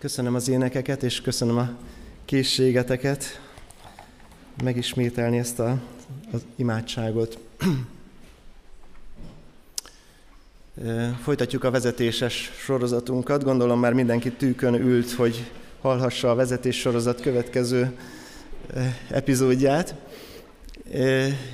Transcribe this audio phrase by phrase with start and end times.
[0.00, 1.70] Köszönöm az énekeket, és köszönöm a
[2.24, 3.40] készségeteket
[4.62, 5.80] megismételni ezt a,
[6.32, 7.38] az imádságot.
[11.24, 13.44] Folytatjuk a vezetéses sorozatunkat.
[13.44, 15.50] Gondolom már mindenki tűkön ült, hogy
[15.80, 17.96] hallhassa a vezetés sorozat következő
[19.10, 19.94] epizódját.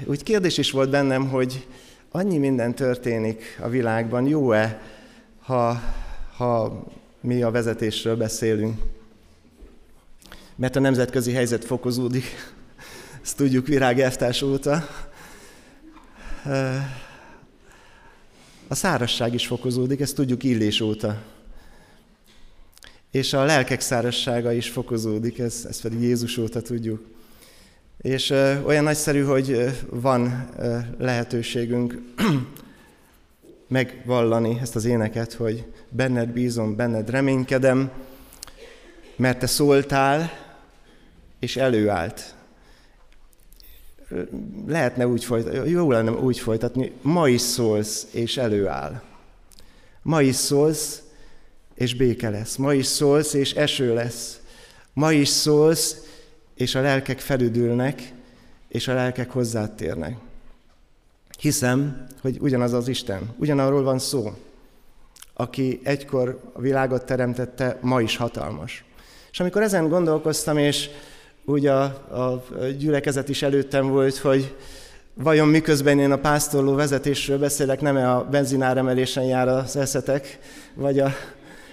[0.04, 1.66] Úgy kérdés is volt bennem, hogy
[2.10, 4.82] annyi minden történik a világban, jó-e,
[5.40, 5.80] ha,
[6.36, 6.84] ha
[7.26, 8.80] mi a vezetésről beszélünk?
[10.56, 12.24] Mert a nemzetközi helyzet fokozódik,
[13.24, 14.88] ezt tudjuk virágelvtárs óta.
[18.68, 21.22] A szárasság is fokozódik, ezt tudjuk illés óta.
[23.10, 27.06] És a lelkek szárassága is fokozódik, ezt, ezt pedig Jézus óta tudjuk.
[28.00, 32.02] És ö, olyan nagyszerű, hogy van ö, lehetőségünk
[33.68, 37.90] megvallani ezt az éneket, hogy benned bízom, benned reménykedem,
[39.16, 40.30] mert te szóltál,
[41.38, 42.34] és előállt.
[44.66, 49.02] Lehetne úgy folytatni, jó lenne úgy folytatni, ma is szólsz, és előáll.
[50.02, 51.02] Ma is szólsz,
[51.74, 52.56] és béke lesz.
[52.56, 54.40] Ma is szólsz, és eső lesz.
[54.92, 55.96] Ma is szólsz,
[56.54, 58.12] és a lelkek felüdülnek,
[58.68, 60.16] és a lelkek hozzátérnek.
[61.38, 64.32] Hiszem, hogy ugyanaz az Isten, ugyanarról van szó,
[65.34, 68.84] aki egykor a világot teremtette, ma is hatalmas.
[69.30, 70.90] És amikor ezen gondolkoztam, és
[71.44, 72.44] úgy a, a
[72.78, 74.54] gyülekezet is előttem volt, hogy
[75.14, 80.38] vajon miközben én a pásztorló vezetésről beszélek, nem-e a benzináremelésen jár az eszetek,
[80.74, 81.12] vagy a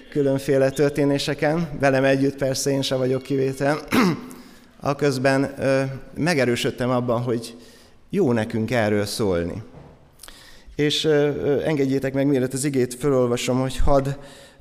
[0.09, 3.79] különféle történéseken, velem együtt persze én sem vagyok kivétel,
[4.79, 5.81] aközben ö,
[6.15, 7.55] megerősödtem abban, hogy
[8.13, 9.63] jó nekünk erről szólni.
[10.75, 11.05] És
[11.65, 14.07] engedjétek meg, mielőtt az igét felolvasom, hogy hadd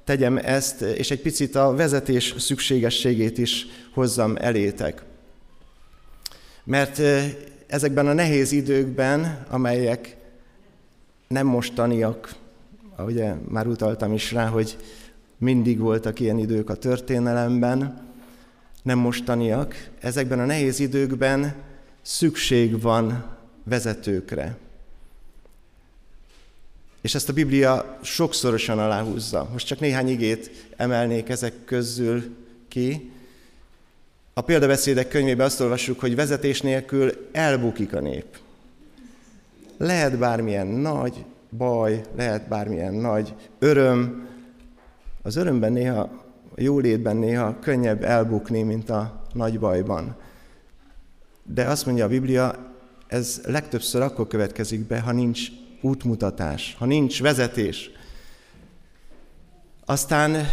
[0.05, 5.03] tegyem ezt, és egy picit a vezetés szükségességét is hozzam elétek.
[6.65, 7.01] Mert
[7.67, 10.17] ezekben a nehéz időkben, amelyek
[11.29, 12.35] nem mostaniak,
[12.97, 14.77] ahogy már utaltam is rá, hogy
[15.39, 18.11] mindig voltak ilyen idők a történelemben,
[18.83, 21.55] nem mostaniak, ezekben a nehéz időkben
[22.03, 23.32] szükség van
[23.65, 24.57] vezetőkre.
[27.01, 29.49] És ezt a Biblia sokszorosan aláhúzza.
[29.53, 32.37] Most csak néhány igét emelnék ezek közül
[32.69, 33.13] ki.
[34.35, 38.39] A példabeszédek könyvében azt olvassuk, hogy vezetés nélkül elbukik a nép.
[39.77, 41.25] Lehet bármilyen nagy
[41.57, 44.29] baj, lehet bármilyen nagy öröm.
[45.23, 46.01] Az örömben néha,
[46.57, 50.17] a jólétben néha könnyebb elbukni, mint a nagy bajban.
[51.43, 52.72] De azt mondja a Biblia,
[53.13, 55.49] ez legtöbbször akkor következik be, ha nincs
[55.81, 57.91] útmutatás, ha nincs vezetés.
[59.85, 60.47] Aztán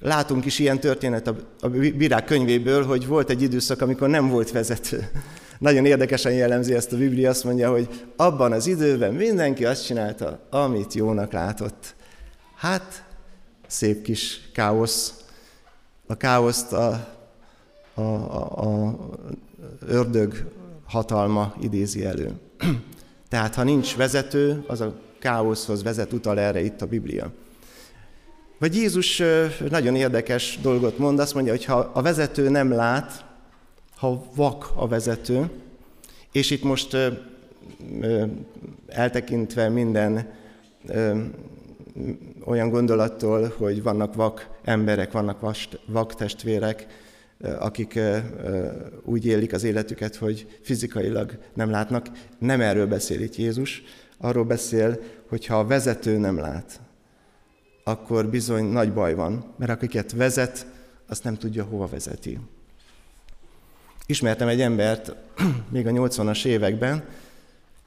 [0.00, 1.26] látunk is ilyen történet
[1.60, 5.10] a Virág könyvéből, hogy volt egy időszak, amikor nem volt vezető.
[5.58, 10.46] Nagyon érdekesen jellemzi ezt a Biblia, azt mondja, hogy abban az időben mindenki azt csinálta,
[10.50, 11.94] amit jónak látott.
[12.56, 13.04] Hát,
[13.66, 15.14] szép kis káosz.
[16.06, 17.08] A káoszt a,
[17.94, 18.96] a, a, a
[19.86, 20.54] ördög
[20.86, 22.32] hatalma idézi elő.
[23.28, 27.32] Tehát ha nincs vezető, az a káoszhoz vezet, utal erre itt a Biblia.
[28.58, 29.22] Vagy Jézus
[29.68, 33.24] nagyon érdekes dolgot mond, azt mondja, hogy ha a vezető nem lát,
[33.96, 35.50] ha vak a vezető,
[36.32, 36.96] és itt most
[38.88, 40.32] eltekintve minden
[42.44, 45.54] olyan gondolattól, hogy vannak vak emberek, vannak
[45.86, 46.86] vak testvérek,
[47.58, 47.98] akik
[49.02, 52.06] úgy élik az életüket, hogy fizikailag nem látnak.
[52.38, 53.82] Nem erről beszél itt Jézus,
[54.18, 54.98] arról beszél,
[55.28, 56.80] hogy ha a vezető nem lát,
[57.84, 60.66] akkor bizony nagy baj van, mert akiket vezet,
[61.08, 62.38] azt nem tudja, hova vezeti.
[64.06, 65.14] Ismertem egy embert
[65.72, 67.04] még a 80-as években,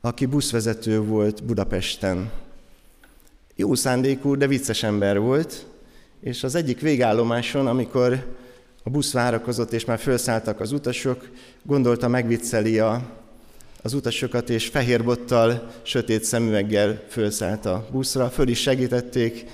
[0.02, 2.32] aki buszvezető volt Budapesten.
[3.56, 5.66] Jó szándékú, de vicces ember volt,
[6.20, 8.38] és az egyik végállomáson, amikor
[8.84, 11.30] a busz várakozott, és már felszálltak az utasok,
[11.64, 13.02] gondolta megvicceli a,
[13.82, 18.30] az utasokat, és fehér bottal, sötét szemüveggel felszállt a buszra.
[18.30, 19.46] Föl is segítették,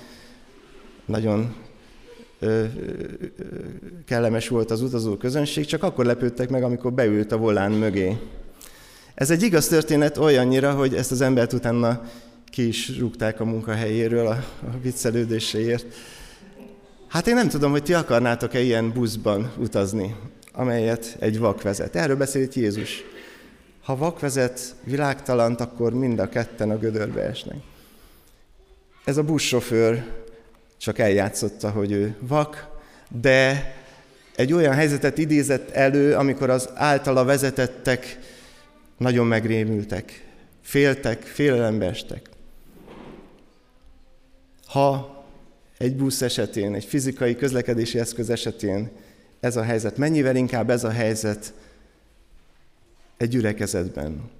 [1.04, 1.54] nagyon
[2.38, 2.64] ö, ö,
[4.04, 8.16] kellemes volt az utazó közönség, csak akkor lepődtek meg, amikor beült a volán mögé.
[9.14, 12.02] Ez egy igaz történet olyannyira, hogy ezt az embert utána
[12.50, 15.86] ki is rúgták a munkahelyéről a, a viccelődéséért.
[17.08, 20.16] Hát én nem tudom, hogy ti akarnátok-e ilyen buszban utazni,
[20.52, 21.96] amelyet egy vak vezet.
[21.96, 23.04] Erről beszél itt Jézus.
[23.82, 27.56] Ha vak vezet világtalant, akkor mind a ketten a gödörbe esnek.
[29.04, 30.04] Ez a buszsofőr
[30.76, 32.68] csak eljátszotta, hogy ő vak,
[33.20, 33.74] de
[34.36, 38.18] egy olyan helyzetet idézett elő, amikor az általa vezetettek
[38.96, 40.26] nagyon megrémültek,
[40.62, 42.28] féltek, félelembe estek.
[44.66, 45.15] Ha
[45.78, 48.90] egy busz esetén, egy fizikai közlekedési eszköz esetén
[49.40, 51.52] ez a helyzet, mennyivel inkább ez a helyzet
[53.16, 54.30] egy gyülekezetben.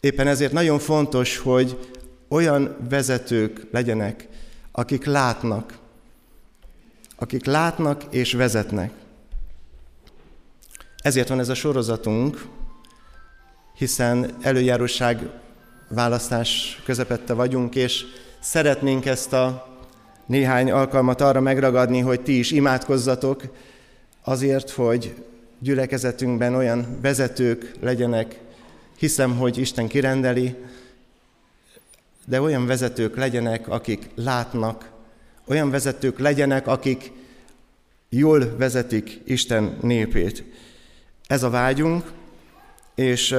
[0.00, 1.92] Éppen ezért nagyon fontos, hogy
[2.28, 4.28] olyan vezetők legyenek,
[4.72, 5.78] akik látnak,
[7.16, 8.92] akik látnak és vezetnek.
[10.96, 12.46] Ezért van ez a sorozatunk,
[13.74, 15.30] hiszen előjáróság
[15.88, 18.04] választás közepette vagyunk, és
[18.40, 19.73] szeretnénk ezt a
[20.26, 23.42] néhány alkalmat arra megragadni, hogy ti is imádkozzatok
[24.22, 25.14] azért, hogy
[25.58, 28.40] gyülekezetünkben olyan vezetők legyenek,
[28.98, 30.56] hiszem, hogy Isten kirendeli,
[32.24, 34.90] de olyan vezetők legyenek, akik látnak,
[35.46, 37.12] olyan vezetők legyenek, akik
[38.08, 40.44] jól vezetik Isten népét.
[41.26, 42.12] Ez a vágyunk,
[42.94, 43.36] és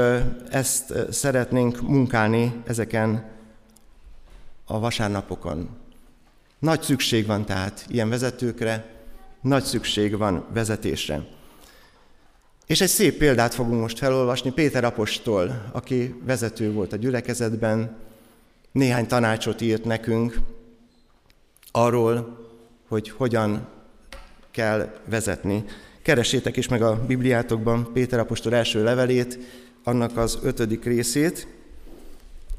[0.49, 3.25] ezt szeretnénk munkálni ezeken
[4.65, 5.69] a vasárnapokon.
[6.65, 8.85] Nagy szükség van tehát ilyen vezetőkre,
[9.41, 11.25] nagy szükség van vezetésre.
[12.65, 17.97] És egy szép példát fogunk most felolvasni Péter apostol, aki vezető volt a gyülekezetben,
[18.71, 20.39] néhány tanácsot írt nekünk
[21.71, 22.37] arról,
[22.87, 23.67] hogy hogyan
[24.51, 25.65] kell vezetni.
[26.01, 29.39] Keresétek is meg a Bibliátokban Péter apostol első levelét,
[29.83, 31.47] annak az ötödik részét,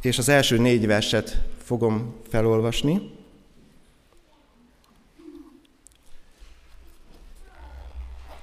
[0.01, 3.16] és az első négy verset fogom felolvasni.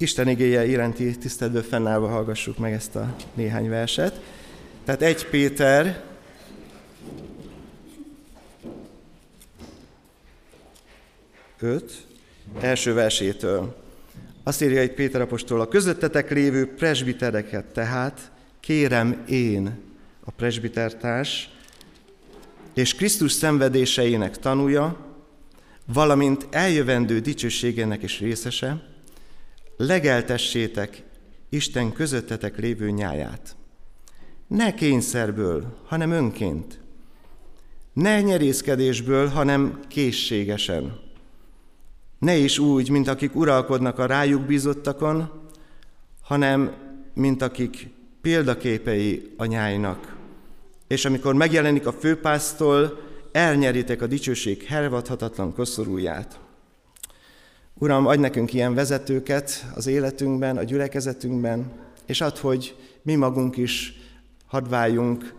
[0.04, 4.20] Isten igéje iránti tiszteletből fennállva hallgassuk meg ezt a néhány verset.
[4.86, 6.04] Tehát egy Péter,
[11.60, 12.06] öt,
[12.60, 13.82] első versétől.
[14.44, 19.80] Azt írja egy Péter apostol, a közöttetek lévő presbitereket tehát kérem én,
[20.24, 21.50] a presbitertárs,
[22.74, 25.16] és Krisztus szenvedéseinek tanúja,
[25.86, 28.92] valamint eljövendő dicsőségének is részese,
[29.78, 31.04] legeltessétek
[31.50, 33.56] Isten közöttetek lévő nyáját.
[34.48, 36.80] Ne kényszerből, hanem önként.
[37.94, 41.00] Ne nyerészkedésből, hanem készségesen.
[42.20, 45.32] Ne is úgy, mint akik uralkodnak a rájuk bízottakon,
[46.22, 46.76] hanem
[47.14, 47.88] mint akik
[48.22, 50.16] példaképei a nyájnak.
[50.88, 53.00] És amikor megjelenik a főpásztól,
[53.32, 56.40] elnyeritek a dicsőség hervadhatatlan koszorúját.
[57.74, 61.72] Uram, adj nekünk ilyen vezetőket az életünkben, a gyülekezetünkben,
[62.06, 64.00] és add, hogy mi magunk is
[64.46, 65.34] hadd váljunk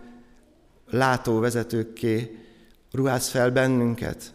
[0.89, 2.37] látó vezetőkké,
[2.91, 4.33] ruház fel bennünket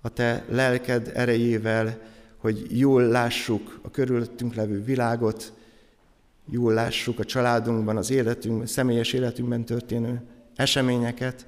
[0.00, 1.98] a Te lelked erejével,
[2.36, 5.52] hogy jól lássuk a körülöttünk levő világot,
[6.50, 10.22] jól lássuk a családunkban, az életünkben, személyes életünkben történő
[10.56, 11.46] eseményeket,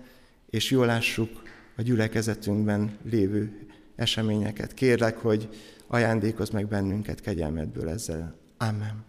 [0.50, 1.42] és jól lássuk
[1.76, 3.66] a gyülekezetünkben lévő
[3.96, 4.74] eseményeket.
[4.74, 5.48] Kérlek, hogy
[5.86, 8.34] ajándékoz meg bennünket kegyelmedből ezzel.
[8.58, 9.04] Amen.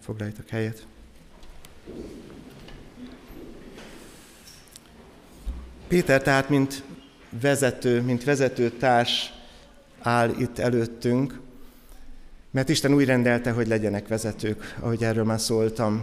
[0.00, 0.86] Foglaljatok helyet.
[5.88, 6.82] Péter tehát, mint
[7.40, 9.32] vezető, mint vezető társ
[10.00, 11.40] áll itt előttünk,
[12.50, 16.02] mert Isten úgy rendelte, hogy legyenek vezetők, ahogy erről már szóltam.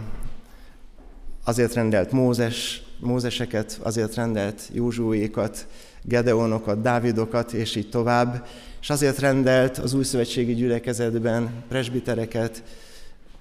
[1.44, 5.66] Azért rendelt Mózes, Mózeseket, azért rendelt Józsuékat,
[6.02, 8.46] Gedeonokat, Dávidokat, és így tovább,
[8.80, 12.62] és azért rendelt az új szövetségi gyülekezetben presbitereket,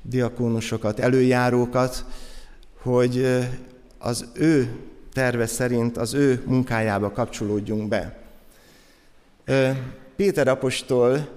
[0.02, 2.06] diakónusokat, előjárókat,
[2.82, 3.40] hogy
[3.98, 4.76] az ő
[5.14, 8.18] terve szerint az ő munkájába kapcsolódjunk be.
[10.16, 11.30] Péter apostol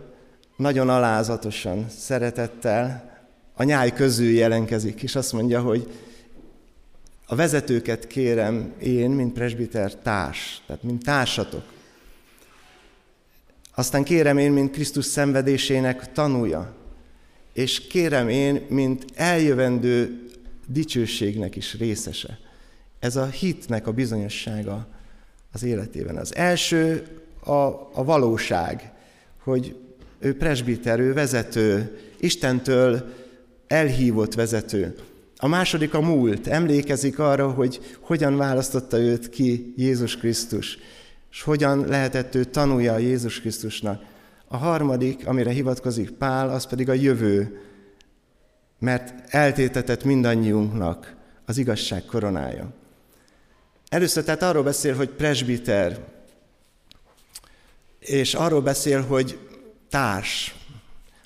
[0.57, 3.11] nagyon alázatosan, szeretettel
[3.55, 5.91] a nyáj közül jelenkezik, és azt mondja, hogy
[7.27, 11.72] a vezetőket kérem én, mint presbiter társ, tehát mint társatok.
[13.75, 16.75] Aztán kérem én, mint Krisztus szenvedésének tanúja,
[17.53, 20.27] és kérem én, mint eljövendő
[20.67, 22.39] dicsőségnek is részese.
[22.99, 24.87] Ez a hitnek a bizonyossága
[25.53, 26.17] az életében.
[26.17, 27.07] Az első
[27.45, 27.53] a,
[27.93, 28.93] a valóság,
[29.43, 29.77] hogy
[30.19, 33.13] ő presbiter, ő vezető, Istentől
[33.67, 34.95] elhívott vezető.
[35.37, 40.79] A második a múlt, emlékezik arra, hogy hogyan választotta őt ki Jézus Krisztus,
[41.33, 44.03] és hogyan lehetett ő tanulja a Jézus Krisztusnak.
[44.49, 47.61] A harmadik, amire hivatkozik Pál, az pedig a jövő,
[48.79, 52.73] mert eltétetett mindannyiunknak az igazság koronája.
[53.89, 55.99] Először tehát arról beszél, hogy presbiter,
[57.99, 59.39] és arról beszél, hogy
[59.89, 60.55] társ.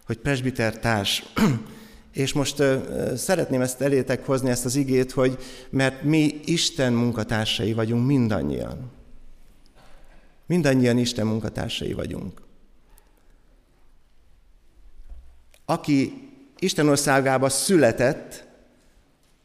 [0.06, 1.24] hogy presbiter társ.
[2.12, 5.38] És most uh, szeretném ezt elétek hozni, ezt az igét, hogy
[5.70, 8.95] mert mi Isten munkatársai vagyunk mindannyian.
[10.46, 12.42] Mindannyian Isten munkatársai vagyunk.
[15.64, 18.44] Aki Isten országába született,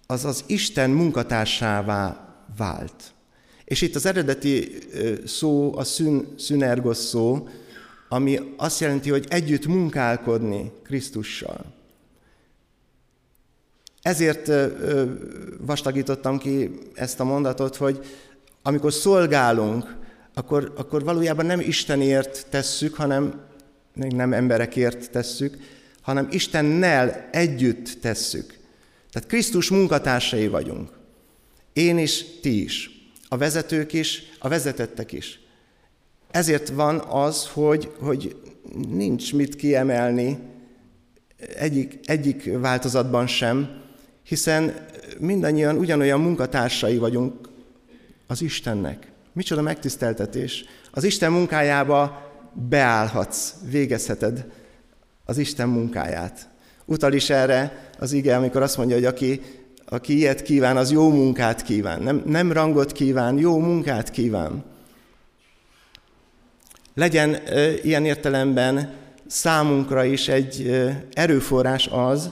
[0.07, 3.13] az az Isten munkatársává vált.
[3.63, 4.77] És itt az eredeti
[5.25, 7.47] szó, a szün, szünergos szó,
[8.09, 11.65] ami azt jelenti, hogy együtt munkálkodni Krisztussal.
[14.01, 14.51] Ezért
[15.57, 18.05] vastagítottam ki ezt a mondatot, hogy
[18.61, 19.99] amikor szolgálunk,
[20.33, 23.41] akkor, akkor valójában nem Istenért tesszük, hanem
[23.93, 25.57] nem emberekért tesszük,
[26.01, 28.59] hanem Istennel együtt tesszük.
[29.11, 30.89] Tehát Krisztus munkatársai vagyunk.
[31.73, 32.89] Én is, ti is.
[33.27, 35.39] A vezetők is, a vezetettek is.
[36.31, 38.35] Ezért van az, hogy, hogy
[38.89, 40.39] nincs mit kiemelni
[41.55, 43.81] egyik, egyik változatban sem,
[44.23, 44.87] hiszen
[45.19, 47.49] mindannyian ugyanolyan munkatársai vagyunk
[48.27, 49.10] az Istennek.
[49.33, 50.65] Micsoda megtiszteltetés.
[50.91, 54.45] Az Isten munkájába beállhatsz, végezheted
[55.25, 56.49] az Isten munkáját.
[56.85, 59.41] Utal is erre az ige, amikor azt mondja, hogy aki,
[59.85, 62.01] aki ilyet kíván, az jó munkát kíván.
[62.01, 64.63] Nem, nem rangot kíván, jó munkát kíván.
[66.93, 68.93] Legyen e, ilyen értelemben
[69.27, 72.31] számunkra is egy e, erőforrás az,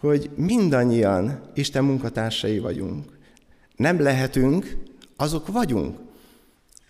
[0.00, 3.18] hogy mindannyian Isten munkatársai vagyunk.
[3.76, 4.76] Nem lehetünk,
[5.16, 6.03] azok vagyunk.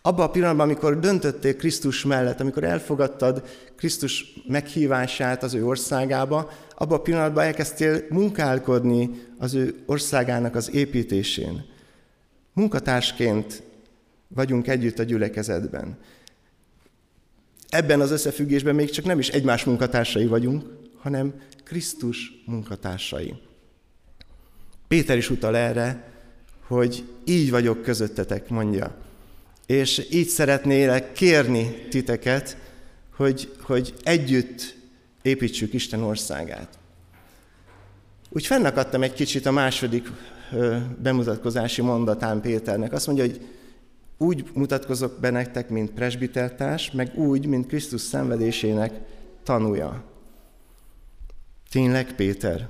[0.07, 3.43] Abban a pillanatban, amikor döntöttél Krisztus mellett, amikor elfogadtad
[3.77, 11.65] Krisztus meghívását az ő országába, abban a pillanatban elkezdtél munkálkodni az ő országának az építésén.
[12.53, 13.63] Munkatársként
[14.29, 15.99] vagyunk együtt a gyülekezetben.
[17.69, 20.65] Ebben az összefüggésben még csak nem is egymás munkatársai vagyunk,
[20.99, 21.35] hanem
[21.65, 23.35] Krisztus munkatársai.
[24.89, 26.13] Péter is utal erre,
[26.67, 29.03] hogy így vagyok közöttetek, mondja.
[29.67, 32.57] És így szeretnélek kérni titeket,
[33.17, 34.77] hogy, hogy együtt
[35.23, 36.79] építsük Isten országát.
[38.31, 40.11] Úgy fennakadtam egy kicsit a második
[41.03, 42.93] bemutatkozási mondatán Péternek.
[42.93, 43.47] Azt mondja, hogy
[44.19, 48.93] úgy mutatkozok be nektek, mint presbitertárs, meg úgy, mint Krisztus szenvedésének
[49.43, 50.05] tanúja.
[51.71, 52.69] Tényleg, Péter,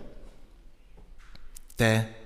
[1.77, 2.17] te,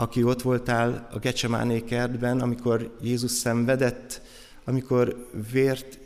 [0.00, 4.20] aki ott voltál a Gecsemáné kertben, amikor Jézus szenvedett,
[4.64, 5.98] amikor vért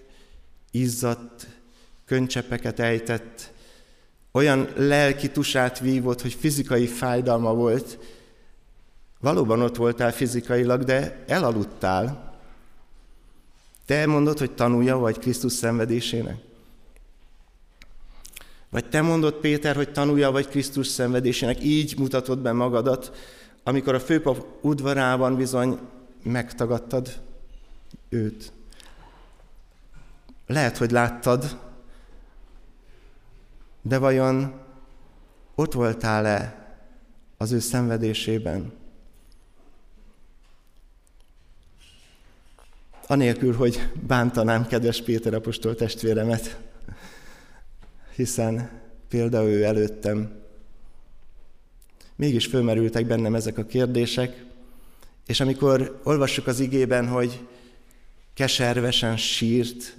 [0.70, 1.46] izzadt,
[2.06, 3.52] könycsepeket ejtett,
[4.32, 7.98] olyan lelki tusát vívott, hogy fizikai fájdalma volt,
[9.20, 12.34] valóban ott voltál fizikailag, de elaludtál.
[13.86, 16.36] Te mondod, hogy tanulja vagy Krisztus szenvedésének?
[18.70, 23.12] Vagy te mondod, Péter, hogy tanulja vagy Krisztus szenvedésének, így mutatod be magadat,
[23.64, 25.78] amikor a főpap udvarában bizony
[26.22, 27.22] megtagadtad
[28.08, 28.52] őt.
[30.46, 31.58] Lehet, hogy láttad,
[33.82, 34.60] de vajon
[35.54, 36.66] ott voltál-e
[37.36, 38.72] az ő szenvedésében?
[43.06, 46.58] Anélkül, hogy bántanám kedves Péter apostol testvéremet,
[48.14, 48.70] hiszen
[49.08, 50.42] például ő előttem.
[52.16, 54.44] Mégis fölmerültek bennem ezek a kérdések,
[55.26, 57.46] és amikor olvassuk az igében, hogy
[58.34, 59.96] keservesen sírt,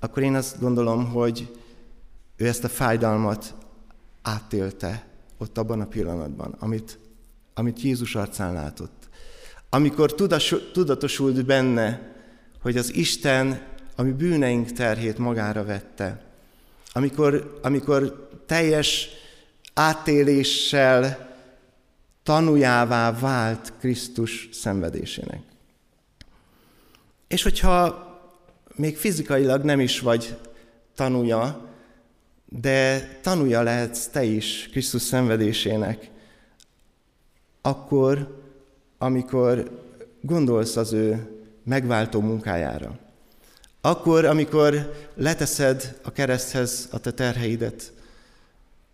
[0.00, 1.56] akkor én azt gondolom, hogy
[2.36, 3.54] ő ezt a fájdalmat
[4.22, 5.06] átélte
[5.38, 6.98] ott abban a pillanatban, amit,
[7.54, 9.08] amit Jézus arcán látott.
[9.70, 10.14] Amikor
[10.72, 12.12] tudatosult benne,
[12.62, 13.62] hogy az Isten,
[13.96, 16.24] ami bűneink terhét magára vette,
[16.92, 19.08] amikor, amikor teljes
[19.74, 21.33] átéléssel
[22.24, 25.42] tanújává vált Krisztus szenvedésének.
[27.28, 28.02] És hogyha
[28.74, 30.36] még fizikailag nem is vagy
[30.94, 31.68] tanúja,
[32.48, 36.10] de tanúja lehetsz te is Krisztus szenvedésének,
[37.62, 38.42] akkor,
[38.98, 39.82] amikor
[40.20, 41.28] gondolsz az ő
[41.64, 42.98] megváltó munkájára.
[43.80, 47.92] Akkor, amikor leteszed a kereszthez a te terheidet.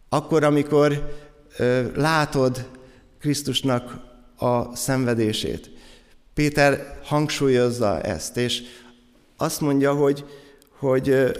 [0.08, 1.18] Akkor, amikor
[1.56, 2.79] ö, látod
[3.20, 3.98] Krisztusnak
[4.36, 5.70] a szenvedését.
[6.34, 8.62] Péter hangsúlyozza ezt, és
[9.36, 10.24] azt mondja, hogy,
[10.78, 11.32] hogy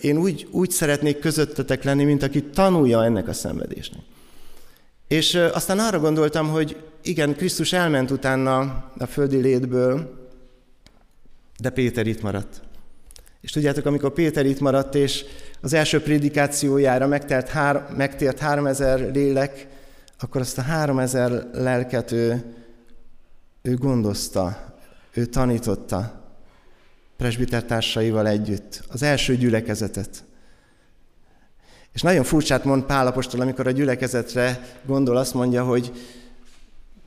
[0.00, 4.02] én úgy, úgy szeretnék közöttetek lenni, mint aki tanulja ennek a szenvedésnek.
[5.08, 8.60] És aztán arra gondoltam, hogy igen, Krisztus elment utána
[8.98, 10.20] a földi létből,
[11.58, 12.62] de Péter itt maradt.
[13.40, 15.24] És tudjátok, amikor Péter itt maradt, és
[15.60, 19.66] az első prédikációjára megtért, hár, megtért 3000 lélek,
[20.22, 22.54] akkor azt a 3000 lelket ő,
[23.62, 24.74] ő gondozta,
[25.14, 26.22] ő tanította
[27.16, 30.24] presbitertársaival együtt, az első gyülekezetet.
[31.92, 35.92] És nagyon furcsát mond Pálapostól, amikor a gyülekezetre gondol, azt mondja, hogy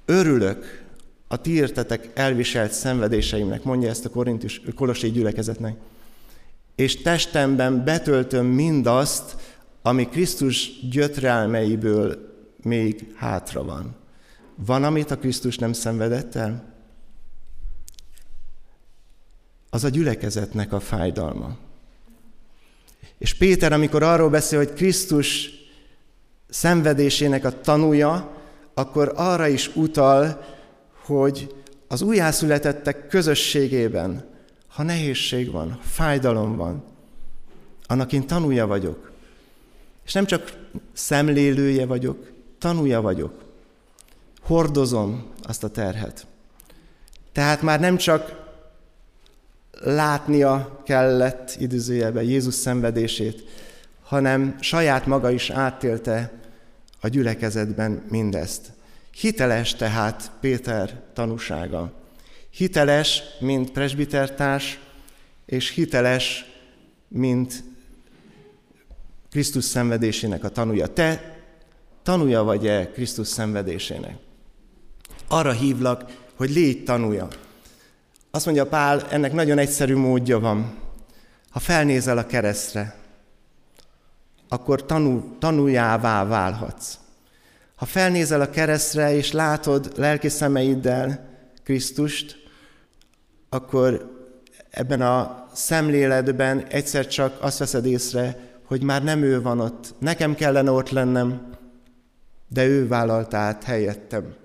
[0.05, 0.83] örülök
[1.27, 5.75] a ti értetek elviselt szenvedéseimnek, mondja ezt a korintus, kolossi gyülekezetnek.
[6.75, 9.35] És testemben betöltöm mindazt,
[9.81, 12.34] ami Krisztus gyötrelmeiből
[12.65, 13.95] még hátra van.
[14.55, 16.73] Van, amit a Krisztus nem szenvedett el?
[19.69, 21.57] Az a gyülekezetnek a fájdalma.
[23.17, 25.49] És Péter, amikor arról beszél, hogy Krisztus
[26.49, 28.37] szenvedésének a tanúja,
[28.73, 30.45] akkor arra is utal,
[31.05, 31.55] hogy
[31.87, 34.29] az újjászületettek közösségében,
[34.67, 36.83] ha nehézség van, ha fájdalom van,
[37.87, 39.11] annak én tanúja vagyok.
[40.05, 43.43] És nem csak szemlélője vagyok, tanúja vagyok.
[44.41, 46.27] Hordozom azt a terhet.
[47.31, 48.43] Tehát már nem csak
[49.71, 53.43] látnia kellett időzőjelben Jézus szenvedését,
[54.03, 56.31] hanem saját maga is átélte
[56.99, 58.71] a gyülekezetben mindezt.
[59.11, 61.91] Hiteles tehát Péter tanúsága.
[62.49, 64.79] Hiteles, mint presbitertárs,
[65.45, 66.45] és hiteles,
[67.07, 67.63] mint
[69.31, 70.87] Krisztus szenvedésének a tanúja.
[70.87, 71.34] Te
[72.05, 74.17] tanúja vagy-e Krisztus szenvedésének?
[75.27, 76.03] Arra hívlak,
[76.35, 77.27] hogy légy tanúja.
[78.31, 80.77] Azt mondja Pál, ennek nagyon egyszerű módja van.
[81.49, 82.95] Ha felnézel a keresztre,
[84.49, 86.97] akkor tanul, tanuljává válhatsz.
[87.75, 91.29] Ha felnézel a keresztre, és látod lelki szemeiddel
[91.63, 92.37] Krisztust,
[93.49, 94.11] akkor
[94.69, 99.93] ebben a szemléletben egyszer csak azt veszed észre, hogy már nem ő van ott.
[99.99, 101.54] Nekem kellene ott lennem,
[102.47, 104.35] de ő vállalta át helyettem.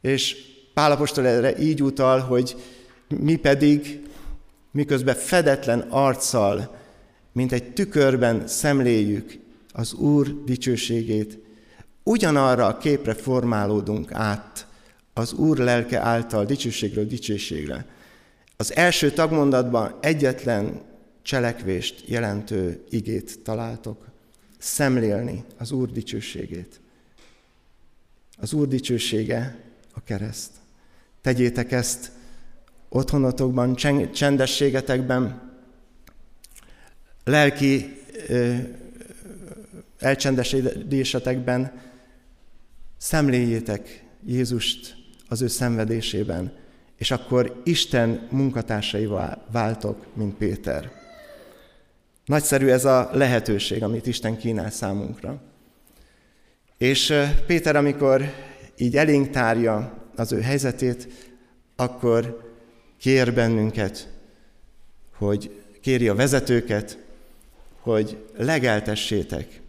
[0.00, 0.36] És
[0.74, 2.56] Pálapostól erre így utal, hogy
[3.08, 4.02] mi pedig,
[4.70, 6.76] miközben fedetlen arccal,
[7.32, 9.38] mint egy tükörben szemléljük
[9.72, 11.38] az Úr dicsőségét,
[12.02, 14.66] ugyanarra a képre formálódunk át
[15.12, 17.86] az Úr lelke által dicsőségről dicsőségre.
[18.56, 20.80] Az első tagmondatban egyetlen
[21.22, 24.06] cselekvést jelentő igét találtok.
[24.58, 26.80] Szemlélni az Úr dicsőségét.
[28.36, 29.56] Az Úr dicsősége
[29.92, 30.50] a kereszt.
[31.20, 32.10] Tegyétek ezt
[32.88, 33.76] otthonotokban,
[34.12, 35.52] csendességetekben,
[37.24, 38.02] lelki
[39.98, 41.80] elcsendesedésetekben
[42.96, 44.96] szemléljétek Jézust
[45.28, 46.52] az ő szenvedésében,
[46.96, 50.92] és akkor Isten munkatársaival váltok, mint Péter.
[52.24, 55.42] Nagyszerű ez a lehetőség, amit Isten kínál számunkra.
[56.84, 57.14] És
[57.46, 58.32] Péter, amikor
[58.76, 61.08] így elénk tárja az ő helyzetét,
[61.76, 62.52] akkor
[62.98, 64.08] kér bennünket,
[65.16, 66.98] hogy kéri a vezetőket,
[67.80, 69.60] hogy legeltessétek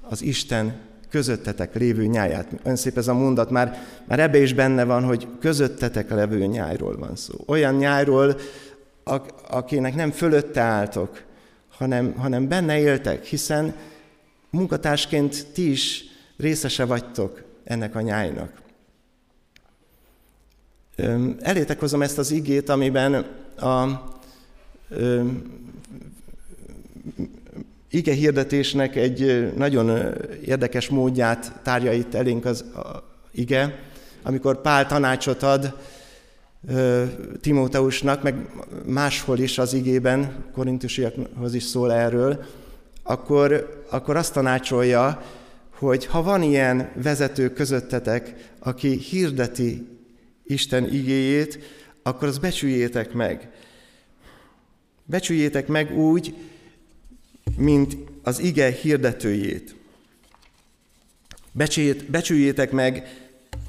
[0.00, 2.48] az Isten közöttetek lévő nyáját.
[2.62, 6.96] Ön szép ez a mondat, már, már ebbe is benne van, hogy közöttetek levő nyájról
[6.96, 7.34] van szó.
[7.46, 8.36] Olyan nyájról,
[9.48, 11.22] akinek nem fölötte álltok,
[11.68, 13.74] hanem, hanem benne éltek, hiszen
[14.50, 18.52] munkatársként ti is részese vagytok ennek a nyájnak.
[21.40, 23.14] Elétek hozom ezt az igét, amiben
[23.56, 24.04] a
[27.90, 32.64] ige hirdetésnek egy nagyon érdekes módját tárja itt elénk az
[33.30, 33.78] ige,
[34.22, 35.74] amikor Pál tanácsot ad
[37.40, 38.48] Timóteusnak, meg
[38.84, 42.44] máshol is az igében, korintusiakhoz is szól erről,
[43.02, 45.22] akkor, akkor azt tanácsolja,
[45.78, 49.86] hogy ha van ilyen vezető közöttetek, aki hirdeti
[50.44, 51.58] Isten igéjét,
[52.02, 53.50] akkor azt becsüljétek meg.
[55.04, 56.34] Becsüljétek meg úgy,
[57.56, 59.74] mint az ige hirdetőjét.
[61.52, 63.08] Becsüljét, becsüljétek meg,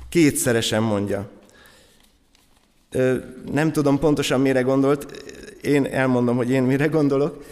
[0.10, 1.32] kétszeresen mondja.
[3.52, 5.24] Nem tudom pontosan mire gondolt,
[5.62, 7.44] én elmondom, hogy én mire gondolok.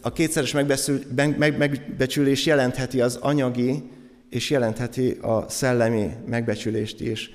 [0.00, 3.82] A kétszeres megbecsülés jelentheti az anyagi,
[4.30, 7.30] és jelentheti a szellemi megbecsülést is.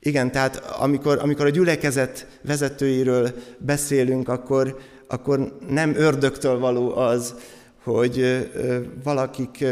[0.00, 7.34] Igen, tehát amikor, amikor a gyülekezet vezetőiről beszélünk, akkor, akkor nem ördögtől való az,
[7.82, 8.48] hogy
[9.02, 9.64] valakik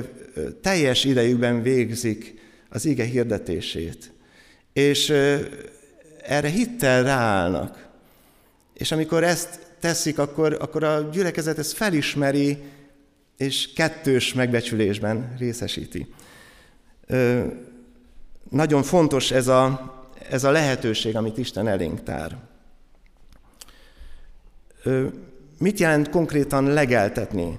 [0.60, 2.34] teljes idejükben végzik
[2.68, 4.12] az ige hirdetését.
[4.72, 5.10] És
[6.22, 7.88] erre hittel ráállnak.
[8.74, 12.58] És amikor ezt teszik, akkor, akkor a gyülekezet ezt felismeri
[13.36, 16.14] és kettős megbecsülésben részesíti.
[18.50, 19.92] Nagyon fontos ez a,
[20.30, 22.38] ez a lehetőség, amit Isten elénk tár.
[25.58, 27.58] Mit jelent konkrétan legeltetni?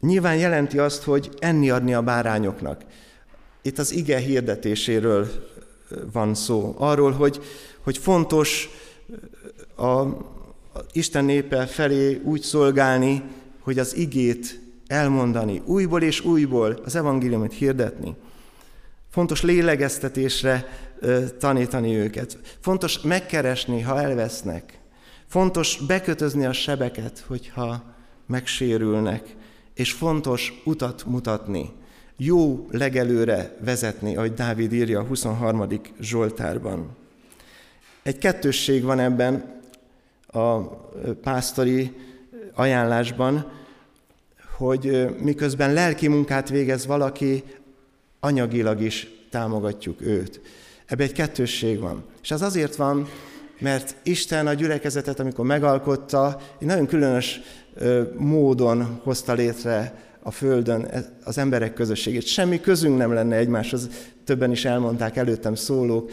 [0.00, 2.84] Nyilván jelenti azt, hogy enni adni a bárányoknak.
[3.62, 5.28] Itt az ige hirdetéséről
[6.12, 6.74] van szó.
[6.78, 7.40] Arról, hogy,
[7.82, 8.68] hogy fontos
[9.76, 10.32] a
[10.92, 13.22] Isten népe felé úgy szolgálni,
[13.60, 18.14] hogy az igét elmondani, újból és újból az evangéliumot hirdetni.
[19.10, 20.68] Fontos lélegeztetésre
[21.38, 22.38] tanítani őket.
[22.60, 24.78] Fontos megkeresni, ha elvesznek.
[25.26, 27.82] Fontos bekötözni a sebeket, hogyha
[28.26, 29.36] megsérülnek.
[29.74, 31.72] És fontos utat mutatni.
[32.16, 35.68] Jó legelőre vezetni, ahogy Dávid írja a 23.
[36.00, 36.96] Zsoltárban.
[38.02, 39.62] Egy kettősség van ebben
[40.34, 40.60] a
[41.22, 41.92] pásztori
[42.54, 43.52] ajánlásban,
[44.56, 47.44] hogy miközben lelki munkát végez valaki,
[48.20, 50.40] anyagilag is támogatjuk őt.
[50.86, 52.04] Ebben egy kettősség van.
[52.22, 53.08] És az azért van,
[53.58, 57.40] mert Isten a gyülekezetet, amikor megalkotta, egy nagyon különös
[58.16, 62.26] módon hozta létre a Földön e, az emberek közösségét.
[62.26, 63.88] Semmi közünk nem lenne egymáshoz,
[64.24, 66.10] többen is elmondták előttem szólók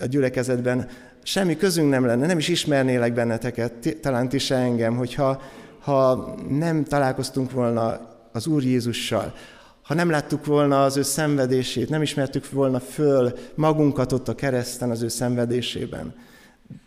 [0.00, 0.88] a gyülekezetben,
[1.24, 5.42] semmi közünk nem lenne, nem is ismernélek benneteket, talán ti se engem, hogyha
[5.80, 8.00] ha nem találkoztunk volna
[8.32, 9.34] az Úr Jézussal,
[9.82, 14.90] ha nem láttuk volna az ő szenvedését, nem ismertük volna föl magunkat ott a kereszten
[14.90, 16.14] az ő szenvedésében.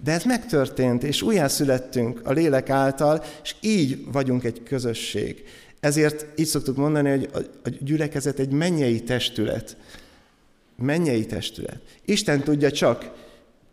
[0.03, 5.43] De ez megtörtént, és újjászülettünk a lélek által, és így vagyunk egy közösség.
[5.79, 7.29] Ezért így szoktuk mondani, hogy
[7.63, 9.77] a gyülekezet egy mennyei testület.
[10.75, 11.79] Mennyei testület.
[12.05, 13.11] Isten tudja csak,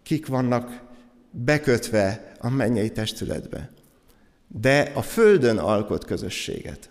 [0.04, 0.82] kik vannak
[1.30, 3.70] bekötve a mennyei testületbe.
[4.48, 6.88] De a földön alkot közösséget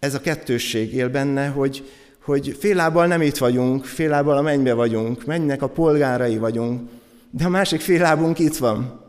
[0.00, 1.90] ez a kettősség él benne, hogy,
[2.22, 6.90] hogy félábbal nem itt vagyunk, félábbal a mennybe vagyunk, mennynek a polgárai vagyunk,
[7.30, 9.04] de a másik félábunk itt van.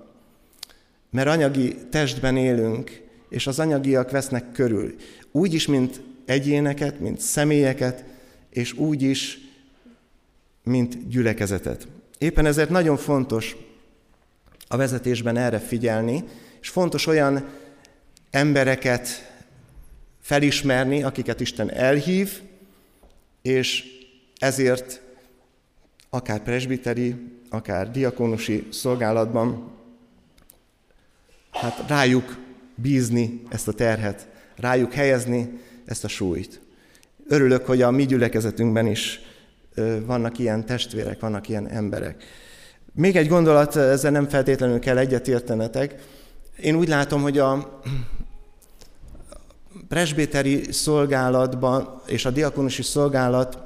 [1.10, 4.96] Mert anyagi testben élünk, és az anyagiak vesznek körül.
[5.32, 8.04] Úgy is, mint egyéneket, mint személyeket,
[8.50, 9.40] és úgy is,
[10.64, 11.88] mint gyülekezetet.
[12.22, 13.56] Éppen ezért nagyon fontos
[14.68, 16.24] a vezetésben erre figyelni,
[16.62, 17.50] és fontos olyan
[18.30, 19.32] embereket
[20.22, 22.42] felismerni, akiket Isten elhív,
[23.42, 23.84] és
[24.38, 25.02] ezért
[26.10, 27.16] akár presbiteri,
[27.50, 29.72] akár diakónusi szolgálatban,
[31.52, 32.38] hát rájuk
[32.76, 36.62] bízni ezt a terhet, rájuk helyezni ezt a súlyt.
[37.28, 39.31] Örülök, hogy a mi gyülekezetünkben is
[40.06, 42.24] vannak ilyen testvérek, vannak ilyen emberek.
[42.94, 45.96] Még egy gondolat, ezzel nem feltétlenül kell egyetértenetek.
[46.58, 47.82] Én úgy látom, hogy a,
[49.88, 53.58] presbiteri szolgálatban és a diakonusi szolgálat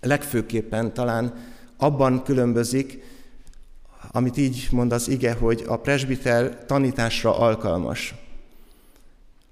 [0.00, 1.34] legfőképpen talán
[1.76, 3.02] abban különbözik,
[4.12, 8.14] amit így mond az ige, hogy a presbiter tanításra alkalmas.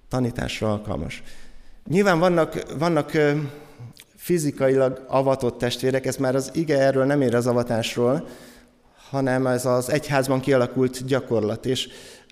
[0.09, 1.23] Tanításra alkalmas.
[1.87, 3.13] Nyilván vannak, vannak
[4.19, 8.29] fizikailag avatott testvérek, ez már az ige erről nem ér az avatásról,
[9.11, 11.67] hanem ez az egyházban kialakult gyakorlat.
[11.67, 11.89] És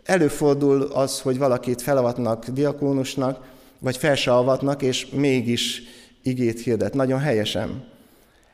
[0.06, 3.44] Előfordul az, hogy valakit felavatnak diakónusnak,
[3.78, 5.82] vagy fel se avatnak, és mégis
[6.22, 6.94] igét hirdet.
[6.94, 7.84] Nagyon helyesen.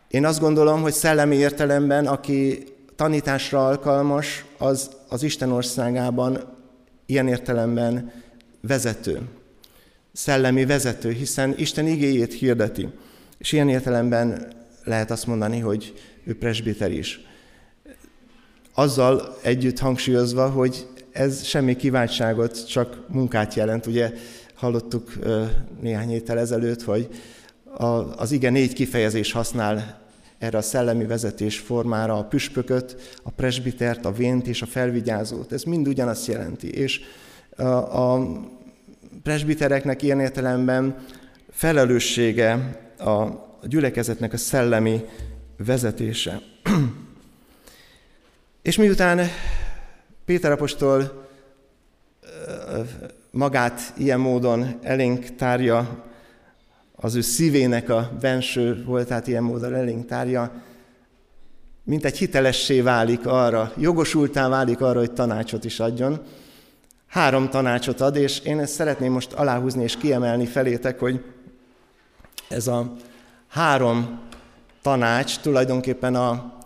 [0.09, 2.64] Én azt gondolom, hogy szellemi értelemben, aki
[2.97, 6.38] tanításra alkalmas, az az Isten országában
[7.07, 8.12] ilyen értelemben
[8.61, 9.21] vezető.
[10.12, 12.88] Szellemi vezető, hiszen Isten igéjét hirdeti.
[13.42, 14.52] És ilyen értelemben
[14.85, 15.92] lehet azt mondani, hogy
[16.24, 17.20] ő presbiter is.
[18.74, 23.87] Azzal együtt hangsúlyozva, hogy ez semmi kiváltságot, csak munkát jelent.
[23.87, 24.12] Ugye
[24.55, 25.12] hallottuk
[25.81, 27.09] néhány héttel ezelőtt, hogy
[28.16, 30.00] az ige négy kifejezés használ
[30.38, 35.52] erre a szellemi vezetés formára a püspököt, a presbitert, a vént és a felvigyázót.
[35.52, 36.70] Ez mind ugyanazt jelenti.
[36.70, 37.00] És
[37.92, 38.18] a
[39.22, 40.96] presbitereknek ilyen értelemben
[41.50, 45.05] felelőssége a gyülekezetnek a szellemi
[45.57, 46.41] vezetése.
[48.62, 49.29] és miután
[50.25, 51.29] Péter apostol
[53.31, 56.05] magát ilyen módon elénk tárja,
[56.97, 60.62] az ő szívének a benső voltát ilyen módon elénk tárja,
[61.85, 66.21] mint egy hitelessé válik arra, jogosultá válik arra, hogy tanácsot is adjon.
[67.07, 71.25] Három tanácsot ad, és én ezt szeretném most aláhúzni és kiemelni felétek, hogy
[72.53, 72.93] ez a
[73.49, 74.21] három
[74.83, 76.61] tanács tulajdonképpen a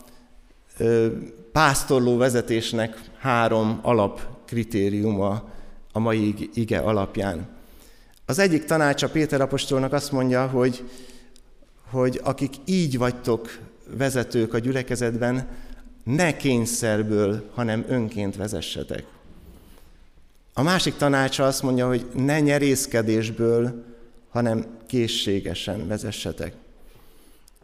[1.52, 5.44] pásztorló vezetésnek három alapkritériuma,
[5.92, 7.48] a mai ige alapján.
[8.26, 10.90] Az egyik tanácsa Péter apostolnak azt mondja, hogy,
[11.90, 13.58] hogy akik így vagytok
[13.96, 15.48] vezetők a gyülekezetben,
[16.04, 19.04] ne kényszerből, hanem önként vezessetek.
[20.54, 23.84] A másik tanácsa azt mondja, hogy ne nyerészkedésből,
[24.36, 26.54] hanem készségesen vezessetek.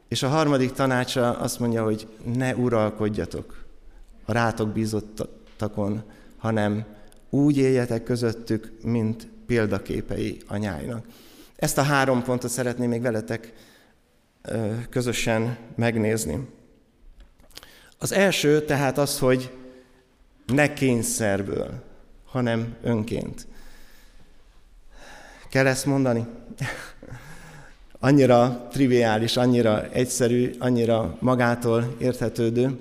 [0.09, 3.65] És a harmadik tanácsa azt mondja, hogy ne uralkodjatok
[4.25, 6.03] a rátok bízottakon,
[6.37, 6.85] hanem
[7.31, 11.07] úgy éljetek közöttük, mint példaképei anyáinak.
[11.57, 13.53] Ezt a három pontot szeretném még veletek
[14.91, 16.49] közösen megnézni.
[17.99, 19.51] Az első tehát az, hogy
[20.47, 21.83] ne kényszerből,
[22.25, 23.47] hanem önként.
[25.49, 26.27] Kell ezt mondani?
[28.01, 32.79] annyira triviális, annyira egyszerű, annyira magától érthetődő.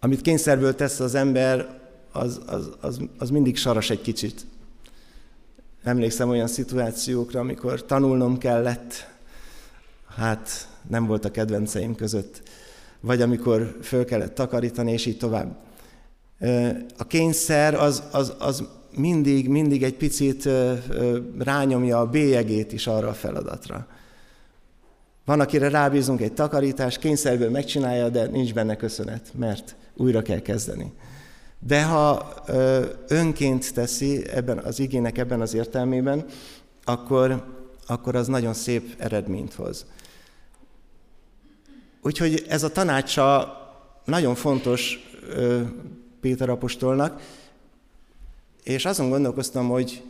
[0.00, 1.80] Amit kényszerből tesz az ember,
[2.12, 4.46] az, az, az, az mindig saras egy kicsit.
[5.82, 9.08] Emlékszem olyan szituációkra, amikor tanulnom kellett,
[10.16, 12.42] hát nem volt a kedvenceim között,
[13.00, 15.56] vagy amikor föl kellett takarítani, és így tovább.
[16.96, 18.64] A kényszer az, az, az
[18.96, 20.48] mindig, mindig egy picit
[21.38, 23.86] rányomja a bélyegét is arra a feladatra.
[25.24, 30.92] Van, akire rábízunk egy takarítást, kényszerből megcsinálja, de nincs benne köszönet, mert újra kell kezdeni.
[31.58, 32.34] De ha
[33.08, 36.24] önként teszi ebben az igének ebben az értelmében,
[36.84, 37.44] akkor,
[37.86, 39.86] akkor az nagyon szép eredményt hoz.
[42.02, 43.56] Úgyhogy ez a tanácsa
[44.04, 44.98] nagyon fontos
[46.20, 47.20] Péter apostolnak,
[48.66, 50.02] és azon gondolkoztam, hogy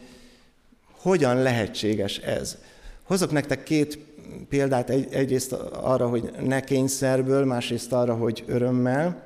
[0.90, 2.56] hogyan lehetséges ez.
[3.02, 3.98] Hozok nektek két
[4.48, 9.22] példát, egy, egyrészt arra, hogy ne kényszerből, másrészt arra, hogy örömmel.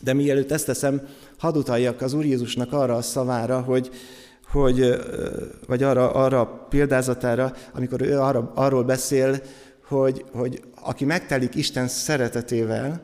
[0.00, 1.08] De mielőtt ezt teszem,
[1.38, 3.90] hadd utaljak az Úr Jézusnak arra a szavára, hogy,
[4.50, 4.94] hogy
[5.66, 9.40] vagy arra, arra példázatára, amikor ő arra, arról beszél,
[9.86, 13.02] hogy, hogy aki megtelik Isten szeretetével,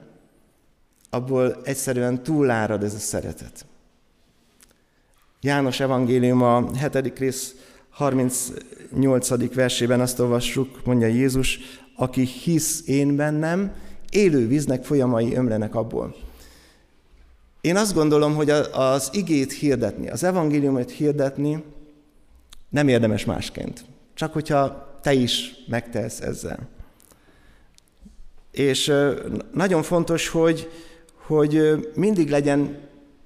[1.11, 3.67] abból egyszerűen túlárad ez a szeretet.
[5.45, 7.19] János evangélium a 7.
[7.19, 7.55] rész
[7.91, 9.55] 38.
[9.55, 11.59] versében azt olvassuk, mondja Jézus,
[11.97, 13.73] aki hisz én bennem,
[14.11, 16.17] élő víznek folyamai ömlenek abból.
[17.61, 21.65] Én azt gondolom, hogy az igét hirdetni, az evangéliumot hirdetni
[22.69, 23.85] nem érdemes másként.
[24.15, 26.69] Csak hogyha te is megtehetsz ezzel.
[28.51, 28.93] És
[29.53, 30.71] nagyon fontos, hogy,
[31.27, 32.79] hogy mindig legyen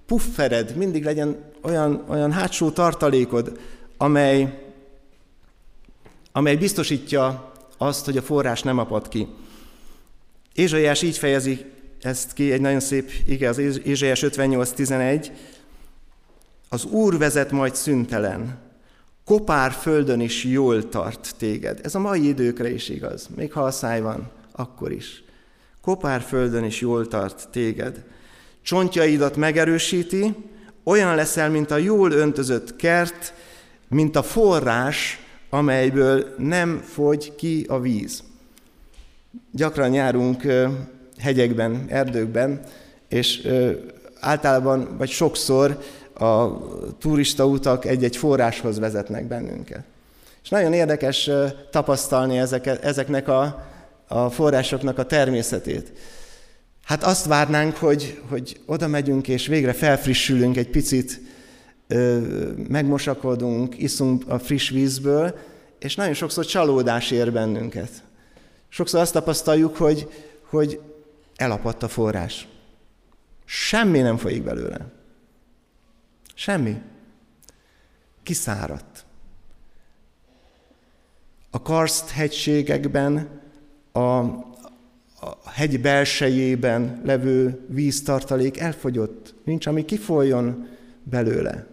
[0.07, 3.59] puffered, mindig legyen olyan, olyan hátsó tartalékod,
[3.97, 4.62] amely,
[6.33, 9.27] amely biztosítja azt, hogy a forrás nem apad ki.
[10.55, 11.64] Ézsaiás így fejezi
[12.01, 15.31] ezt ki, egy nagyon szép ige, az Ézsaiás 58.11.
[16.68, 18.59] Az Úr vezet majd szüntelen,
[19.25, 21.81] kopár földön is jól tart téged.
[21.83, 25.23] Ez a mai időkre is igaz, még ha a száj van, akkor is.
[25.83, 28.05] Kopár földön is jól tart téged.
[28.62, 30.35] Csontjaidat megerősíti,
[30.88, 33.35] olyan leszel, mint a jól öntözött kert,
[33.88, 35.18] mint a forrás,
[35.51, 38.22] amelyből nem fogy ki a víz.
[39.53, 40.42] Gyakran járunk
[41.18, 42.61] hegyekben, erdőkben,
[43.09, 43.48] és
[44.20, 45.79] általában, vagy sokszor
[46.14, 46.48] a
[46.98, 49.85] turista utak egy-egy forráshoz vezetnek bennünket.
[50.42, 51.31] És nagyon érdekes
[51.70, 55.92] tapasztalni ezeket, ezeknek a forrásoknak a természetét.
[56.88, 61.20] Hát azt várnánk, hogy, hogy oda megyünk, és végre felfrissülünk egy picit,
[62.68, 65.38] megmosakodunk, iszunk a friss vízből,
[65.79, 68.03] és nagyon sokszor csalódás ér bennünket.
[68.68, 70.09] Sokszor azt tapasztaljuk, hogy,
[70.42, 70.81] hogy
[71.37, 72.48] elapadt a forrás.
[73.44, 74.92] Semmi nem folyik belőle.
[76.35, 76.77] Semmi.
[78.22, 79.05] Kiszáradt.
[81.51, 83.40] A karszt hegységekben,
[83.92, 84.18] a,
[85.20, 89.35] a hegy belsejében levő víztartalék elfogyott.
[89.44, 90.68] Nincs, ami kifoljon
[91.02, 91.66] belőle.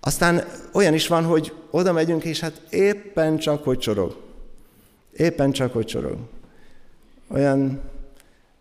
[0.00, 4.16] Aztán olyan is van, hogy oda megyünk, és hát éppen csak, hogy csorog.
[5.16, 6.18] Éppen csak, hogy csorog
[7.28, 7.80] olyan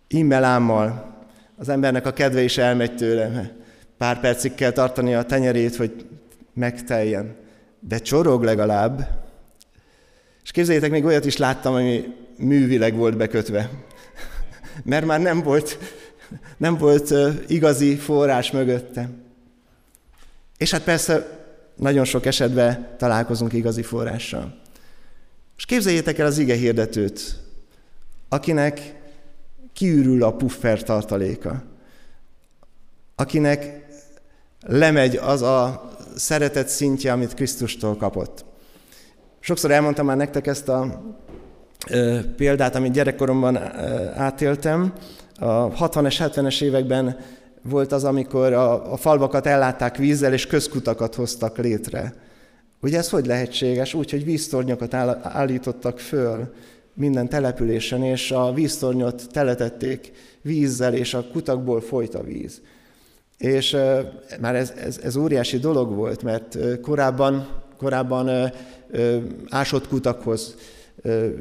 [0.07, 1.15] immelámmal
[1.57, 3.55] az embernek a kedve is elmegy tőle.
[3.97, 6.05] Pár percig kell tartani a tenyerét, hogy
[6.53, 7.35] megteljen.
[7.79, 9.07] De csorog legalább.
[10.47, 13.69] És képzeljétek, még olyat is láttam, ami művileg volt bekötve.
[14.83, 15.77] Mert már nem volt,
[16.57, 17.13] nem volt
[17.47, 19.09] igazi forrás mögötte.
[20.57, 21.39] És hát persze
[21.75, 24.59] nagyon sok esetben találkozunk igazi forrással.
[25.57, 27.39] És képzeljétek el az ige hirdetőt,
[28.29, 28.95] akinek
[29.73, 31.63] kiürül a puffer tartaléka,
[33.15, 33.85] akinek
[34.59, 38.45] lemegy az a szeretet szintje, amit Krisztustól kapott.
[39.47, 41.01] Sokszor elmondtam már nektek ezt a
[42.35, 43.57] példát, amit gyerekkoromban
[44.15, 44.93] átéltem.
[45.39, 47.17] A 60-es, 70-es években
[47.63, 52.13] volt az, amikor a, a falvakat ellátták vízzel, és közkutakat hoztak létre.
[52.81, 53.93] Ugye ez hogy lehetséges?
[53.93, 56.53] Úgy, hogy víztornyokat állítottak föl
[56.93, 62.61] minden településen, és a víztornyot teletették vízzel, és a kutakból folyt a víz.
[63.37, 63.77] És
[64.39, 68.51] már ez, ez, ez óriási dolog volt, mert korábban, korábban
[69.49, 70.55] ásott kutakhoz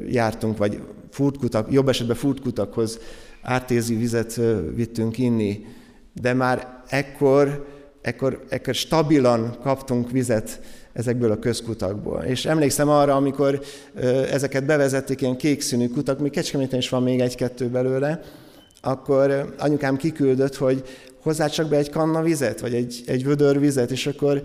[0.09, 2.99] jártunk, vagy furtkutak, jobb esetben furtkutakhoz
[3.41, 4.39] ártézi vizet
[4.75, 5.65] vittünk inni,
[6.13, 7.65] de már ekkor,
[8.01, 10.61] ekkor, ekkor stabilan kaptunk vizet
[10.93, 12.21] ezekből a közkutakból.
[12.21, 13.61] És emlékszem arra, amikor
[14.31, 18.21] ezeket bevezették, ilyen kékszínű kutak, még Kecskeméten is van még egy-kettő belőle,
[18.81, 20.83] akkor anyukám kiküldött, hogy
[21.21, 24.41] hozzá csak be egy kanna vizet, vagy egy, egy vödör vizet, és akkor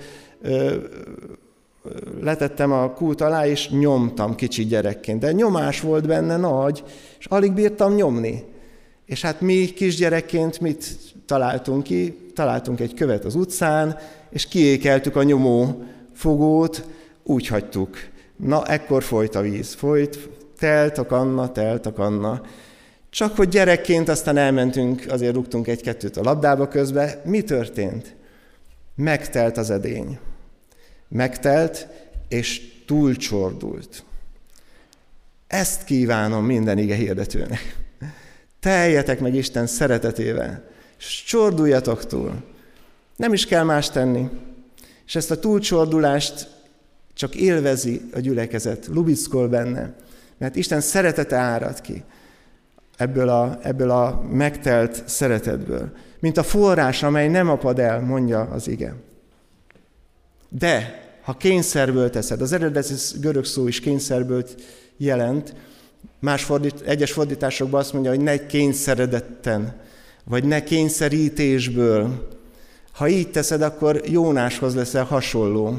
[2.21, 5.21] letettem a kút alá, és nyomtam kicsi gyerekként.
[5.21, 6.85] De nyomás volt benne nagy,
[7.19, 8.45] és alig bírtam nyomni.
[9.07, 10.85] És hát mi kisgyerekként mit
[11.27, 12.31] találtunk ki?
[12.35, 13.99] Találtunk egy követ az utcán,
[14.31, 16.85] és kiékeltük a nyomó fogót,
[17.25, 17.97] úgy hagytuk.
[18.37, 19.75] Na, ekkor folyt a víz.
[19.75, 22.41] Folyt, telt a kanna, telt a kanna.
[23.11, 27.23] Csak hogy gyerekként aztán elmentünk, azért rúgtunk egy-kettőt a labdába közbe.
[27.25, 28.17] Mi történt?
[28.95, 30.19] Megtelt az edény.
[31.13, 31.87] Megtelt,
[32.29, 34.05] és túlcsordult.
[35.47, 37.77] Ezt kívánom minden ige hirdetőnek.
[38.61, 40.65] Teljetek meg Isten szeretetével,
[40.99, 42.45] és csorduljatok túl.
[43.17, 44.29] Nem is kell más tenni.
[45.07, 46.49] És ezt a túlcsordulást
[47.15, 49.95] csak élvezi a gyülekezet, lubickol benne,
[50.39, 52.05] mert Isten szeretete árad ki
[52.97, 55.97] ebből a, ebből a megtelt szeretetből.
[56.19, 58.95] Mint a forrás, amely nem apad el, mondja az ige.
[60.49, 64.45] De, ha kényszerből teszed, az eredeti görög szó is kényszerből
[64.97, 65.55] jelent,
[66.21, 69.81] más fordít, egyes fordításokban azt mondja, hogy ne kényszeredetten,
[70.25, 72.29] vagy ne kényszerítésből,
[72.93, 75.79] ha így teszed, akkor Jónáshoz leszel hasonló,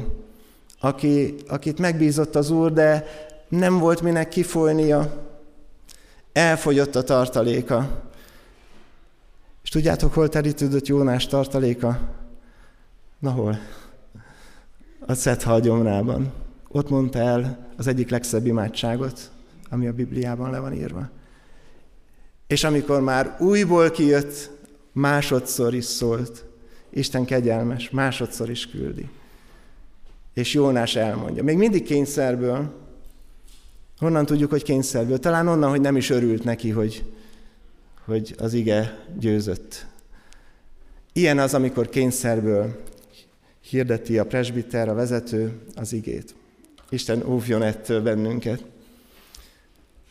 [0.80, 3.06] aki, akit megbízott az Úr, de
[3.48, 5.26] nem volt minek kifolynia,
[6.32, 8.02] elfogyott a tartaléka.
[9.62, 12.00] És tudjátok, hol terítődött Jónás tartaléka?
[13.18, 13.58] Na hol?
[15.06, 16.32] A Szetha gyomrában.
[16.68, 19.30] Ott mondta el az egyik legszebb imádságot,
[19.70, 21.10] ami a Bibliában le van írva.
[22.46, 24.50] És amikor már újból kijött,
[24.92, 26.44] másodszor is szólt,
[26.90, 29.08] Isten kegyelmes, másodszor is küldi.
[30.34, 31.42] És Jónás elmondja.
[31.42, 32.72] Még mindig kényszerből.
[33.98, 35.18] Honnan tudjuk, hogy kényszerből?
[35.18, 37.04] Talán onnan, hogy nem is örült neki, hogy,
[38.04, 39.86] hogy az ige győzött.
[41.12, 42.82] Ilyen az, amikor kényszerből
[43.68, 46.34] hirdeti a presbiter, a vezető az igét.
[46.88, 48.64] Isten óvjon ettől bennünket.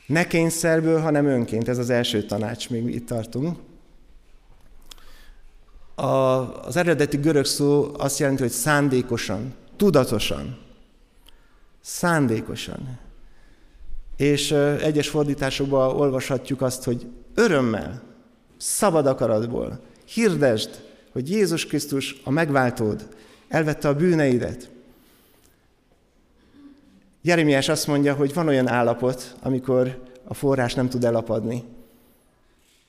[0.05, 1.67] Ne kényszerből, hanem önként.
[1.67, 3.57] Ez az első tanács, még itt tartunk.
[5.95, 6.05] A,
[6.65, 10.57] az eredeti görög szó azt jelenti, hogy szándékosan, tudatosan.
[11.81, 12.99] Szándékosan.
[14.17, 18.01] És egyes fordításokban olvashatjuk azt, hogy örömmel,
[18.57, 20.69] szabad akaratból hirdesd,
[21.11, 23.07] hogy Jézus Krisztus a megváltód,
[23.53, 24.69] elvette a bűneidet.
[27.21, 31.63] Jeremiás azt mondja, hogy van olyan állapot, amikor a forrás nem tud elapadni.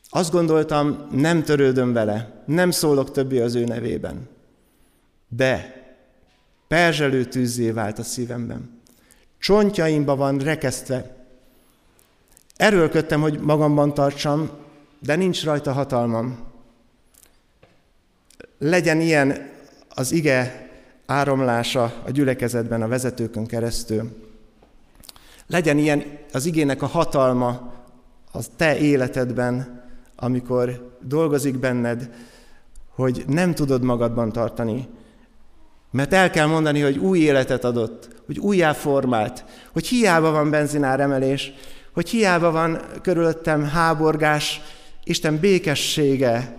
[0.09, 4.29] Azt gondoltam, nem törődöm vele, nem szólok többé az ő nevében.
[5.29, 5.83] De
[6.69, 8.81] perzselő tűzzé vált a szívemben.
[9.39, 11.17] Csontjaimba van rekesztve.
[12.57, 14.51] Erőlködtem, hogy magamban tartsam,
[14.99, 16.39] de nincs rajta hatalmam.
[18.59, 19.53] Legyen ilyen
[19.95, 20.69] az ige
[21.07, 24.11] áramlása a gyülekezetben a vezetőkön keresztül.
[25.47, 27.73] Legyen ilyen az igének a hatalma
[28.33, 29.83] az te életedben,
[30.17, 32.11] amikor dolgozik benned,
[32.89, 34.89] hogy nem tudod magadban tartani,
[35.91, 41.53] mert el kell mondani, hogy új életet adott, hogy újjáformált, hogy hiába van benzináremelés,
[41.93, 44.61] hogy hiába van körülöttem háborgás,
[45.05, 46.57] Isten békessége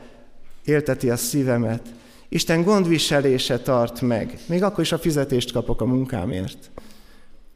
[0.66, 1.82] élteti a szívemet.
[2.30, 6.72] Isten gondviselése tart meg, még akkor is a fizetést kapok a munkámért.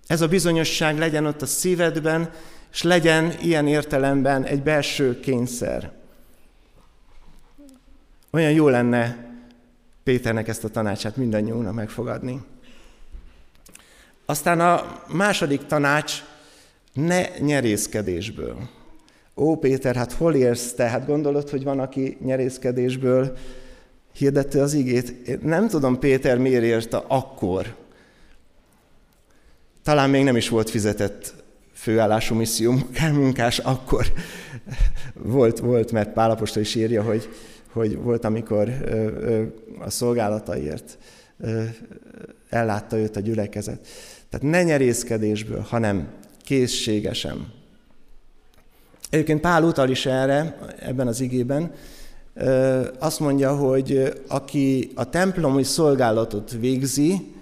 [0.07, 2.31] Ez a bizonyosság legyen ott a szívedben,
[2.71, 5.91] és legyen ilyen értelemben egy belső kényszer.
[8.31, 9.27] Olyan jó lenne
[10.03, 12.41] Péternek ezt a tanácsát mindannyiunknak megfogadni.
[14.25, 16.23] Aztán a második tanács,
[16.93, 18.57] ne nyerészkedésből.
[19.35, 20.89] Ó, Péter, hát hol érsz te?
[20.89, 23.37] Hát gondolod, hogy van, aki nyerészkedésből
[24.13, 25.27] hirdette az igét.
[25.27, 27.75] Én nem tudom, Péter miért érte akkor.
[29.83, 31.33] Talán még nem is volt fizetett
[31.73, 32.75] főállású misszió
[33.11, 34.05] munkás, akkor
[35.13, 37.29] volt, volt, mert Pálapostól is írja, hogy,
[37.71, 38.69] hogy volt, amikor
[39.79, 40.97] a szolgálataiért
[42.49, 43.87] ellátta őt a gyülekezet.
[44.29, 46.07] Tehát ne nyerészkedésből, hanem
[46.43, 47.53] készségesen.
[49.09, 51.71] Egyébként Pál utal is erre ebben az igében,
[52.99, 57.33] azt mondja, hogy aki a templomi szolgálatot végzi,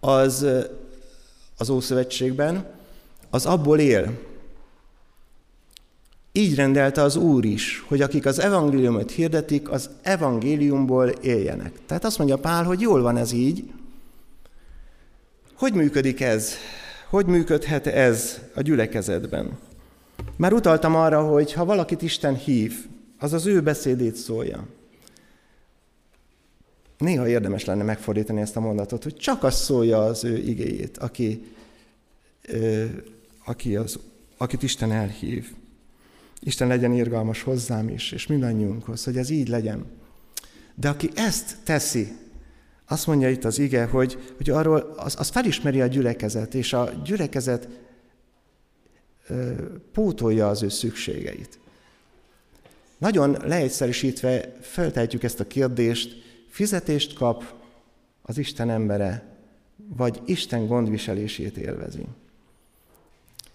[0.00, 0.46] az
[1.58, 2.66] az Ószövetségben,
[3.30, 4.18] az abból él.
[6.32, 11.72] Így rendelte az Úr is, hogy akik az evangéliumot hirdetik, az evangéliumból éljenek.
[11.86, 13.70] Tehát azt mondja Pál, hogy jól van ez így.
[15.54, 16.54] Hogy működik ez?
[17.10, 19.58] Hogy működhet ez a gyülekezetben?
[20.36, 22.86] Már utaltam arra, hogy ha valakit Isten hív,
[23.22, 24.66] az az ő beszédét szólja.
[26.98, 31.44] Néha érdemes lenne megfordítani ezt a mondatot, hogy csak az szólja az ő igéjét, aki,
[32.48, 32.84] ö,
[33.44, 33.98] aki az,
[34.36, 35.52] akit Isten elhív.
[36.40, 39.84] Isten legyen irgalmas hozzám is, és mindannyiunkhoz, hogy ez így legyen.
[40.74, 42.12] De aki ezt teszi,
[42.86, 46.92] azt mondja itt az ige, hogy, hogy arról az, az felismeri a gyülekezet, és a
[47.04, 47.68] gyülekezet
[49.26, 49.52] ö,
[49.92, 51.60] pótolja az ő szükségeit.
[53.02, 57.44] Nagyon leegyszerűsítve feltehetjük ezt a kérdést, fizetést kap
[58.22, 59.24] az Isten embere,
[59.96, 62.06] vagy Isten gondviselését élvezi.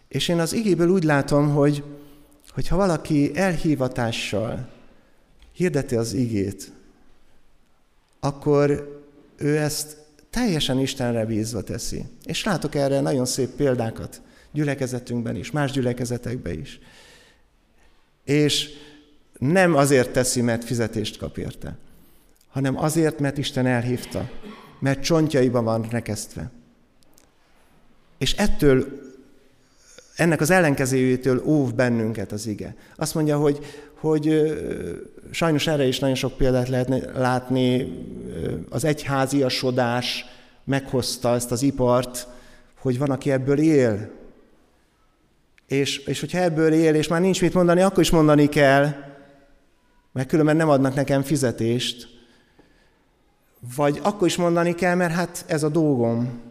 [0.08, 1.84] És én az igéből úgy látom, hogy,
[2.50, 4.70] hogy ha valaki elhívatással
[5.52, 6.72] hirdeti az igét,
[8.20, 9.00] akkor
[9.38, 9.98] ő ezt
[10.30, 12.06] teljesen Istenre bízva teszi.
[12.26, 14.22] És látok erre nagyon szép példákat
[14.52, 16.80] gyülekezetünkben is, más gyülekezetekben is.
[18.24, 18.70] És
[19.38, 21.78] nem azért teszi, mert fizetést kap érte,
[22.50, 24.30] hanem azért, mert Isten elhívta,
[24.80, 26.52] mert csontjaiban van rekesztve.
[28.18, 28.86] És ettől,
[30.16, 32.76] ennek az ellenkezőjétől óv bennünket az ige.
[32.96, 34.54] Azt mondja, hogy, hogy
[35.32, 37.94] sajnos erre is nagyon sok példát lehetne látni,
[38.70, 40.26] az egyháziasodás
[40.64, 42.28] meghozta ezt az ipart,
[42.80, 44.10] hogy van, aki ebből él.
[45.68, 49.07] És, és hogyha ebből él, és már nincs mit mondani, akkor is mondani kell,
[50.18, 52.08] mert különben nem adnak nekem fizetést,
[53.76, 56.42] vagy akkor is mondani kell, mert hát ez a dolgom.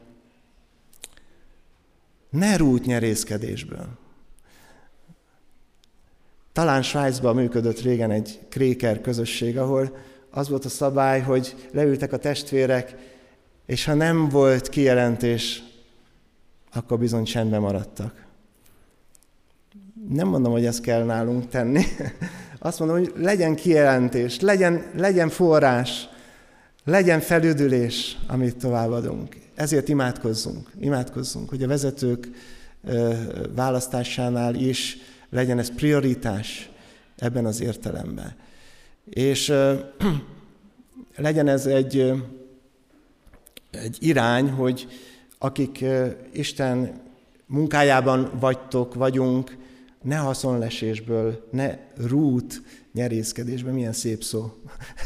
[2.30, 3.88] Ne rút nyerészkedésből.
[6.52, 9.96] Talán Svájcban működött régen egy kréker közösség, ahol
[10.30, 12.96] az volt a szabály, hogy leültek a testvérek,
[13.64, 15.62] és ha nem volt kijelentés,
[16.72, 18.26] akkor bizony csendben maradtak.
[20.08, 21.84] Nem mondom, hogy ezt kell nálunk tenni.
[22.66, 26.08] Azt mondom, hogy legyen kijelentés, legyen, legyen forrás,
[26.84, 29.36] legyen felüdülés, amit továbbadunk.
[29.54, 32.30] Ezért imádkozzunk, imádkozzunk, hogy a vezetők
[33.54, 34.98] választásánál is
[35.30, 36.70] legyen ez prioritás
[37.16, 38.34] ebben az értelemben.
[39.10, 39.52] És
[41.16, 42.12] legyen ez egy,
[43.70, 44.88] egy irány, hogy
[45.38, 45.84] akik
[46.32, 47.00] Isten
[47.46, 49.56] munkájában vagytok, vagyunk,
[50.06, 54.52] ne haszonlesésből, ne rút nyerészkedésben, milyen szép szó.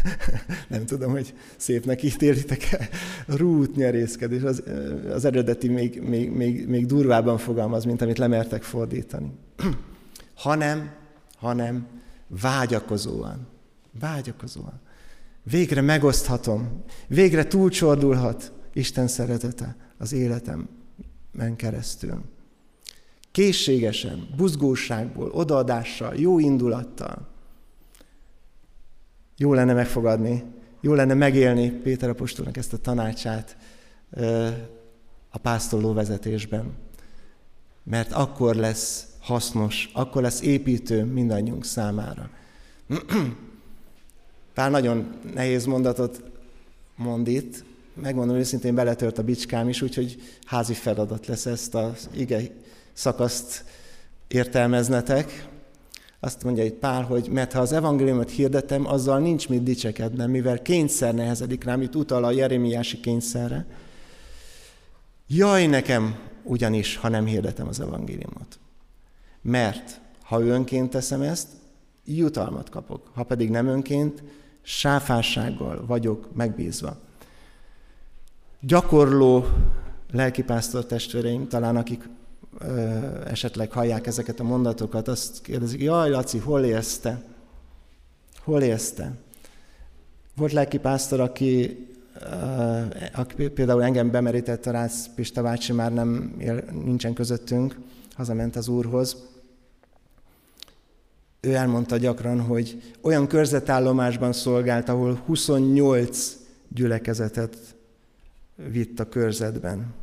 [0.69, 2.89] Nem tudom, hogy szépnek ítélitek-e.
[3.27, 4.63] Rút nyerészkedés, az,
[5.13, 9.31] az eredeti még, még, még, még durvábban fogalmaz, mint amit lemertek fordítani.
[10.35, 10.95] hanem,
[11.37, 11.87] hanem
[12.27, 13.47] vágyakozóan.
[14.01, 14.81] Vágyakozóan.
[15.43, 22.23] Végre megoszthatom, végre túlcsordulhat Isten szeretete az életemben keresztül.
[23.33, 27.28] Készségesen, buzgóságból, odaadással, jó indulattal.
[29.37, 30.45] Jó lenne megfogadni,
[30.81, 33.57] jó lenne megélni Péter apostolnak ezt a tanácsát
[35.31, 36.72] a pásztorló vezetésben.
[37.83, 42.31] Mert akkor lesz hasznos, akkor lesz építő mindannyiunk számára.
[44.55, 46.22] Pár nagyon nehéz mondatot
[46.97, 47.64] mond itt,
[47.95, 52.41] megmondom őszintén, beletört a bicskám is, úgyhogy házi feladat lesz ezt az ige
[52.93, 53.64] szakaszt
[54.28, 55.49] értelmeznetek.
[56.20, 60.62] Azt mondja itt Pál, hogy mert ha az evangéliumot hirdetem, azzal nincs mit dicsekednem, mivel
[60.62, 63.66] kényszer nehezedik rám, itt utal a Jeremiási kényszerre.
[65.26, 68.59] Jaj nekem ugyanis, ha nem hirdetem az evangéliumot.
[69.43, 71.49] Mert ha önként teszem ezt,
[72.05, 73.11] jutalmat kapok.
[73.14, 74.22] Ha pedig nem önként,
[74.62, 76.97] sáfássággal vagyok megbízva.
[78.61, 79.45] Gyakorló
[80.12, 82.09] lelkipásztor testvéreim, talán akik
[83.27, 87.23] esetleg hallják ezeket a mondatokat, azt kérdezik, jaj, Laci, hol élsz te?
[88.43, 89.13] Hol élsz te?
[90.37, 91.87] Volt lelkipásztor, aki,
[93.15, 97.79] aki például engem bemerített a Rácz Pista bácsi, már nem él, nincsen közöttünk,
[98.15, 99.17] hazament az Úrhoz.
[101.41, 106.37] Ő elmondta gyakran, hogy olyan körzetállomásban szolgált, ahol 28
[106.69, 107.57] gyülekezetet
[108.55, 109.95] vitt a körzetben.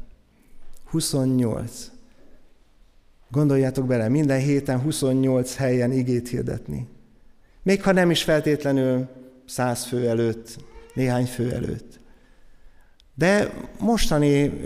[0.89, 1.91] 28.
[3.31, 6.87] Gondoljátok bele, minden héten 28 helyen igét hirdetni.
[7.63, 9.07] Még ha nem is feltétlenül
[9.45, 10.57] száz fő előtt,
[10.93, 11.99] néhány fő előtt.
[13.15, 14.61] De mostani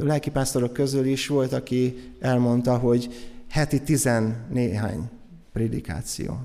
[0.00, 5.08] lelkipásztorok közül is volt, aki elmondta, hogy heti tizen néhány
[5.52, 6.38] prédikáció.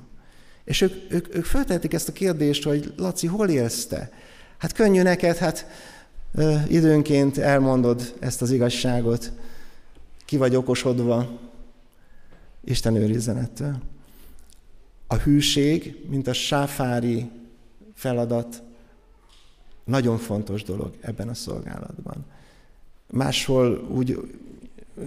[0.63, 4.09] És ők, ők, ők föltették ezt a kérdést, hogy Laci, hol élsz te?
[4.57, 5.67] Hát könnyű neked, hát
[6.33, 9.31] ö, időnként elmondod ezt az igazságot,
[10.26, 11.39] ki vagy okosodva,
[12.63, 13.78] Isten őrizzen ettől.
[15.07, 17.30] A hűség, mint a sáfári
[17.93, 18.63] feladat,
[19.84, 22.26] nagyon fontos dolog ebben a szolgálatban.
[23.11, 24.19] Máshol úgy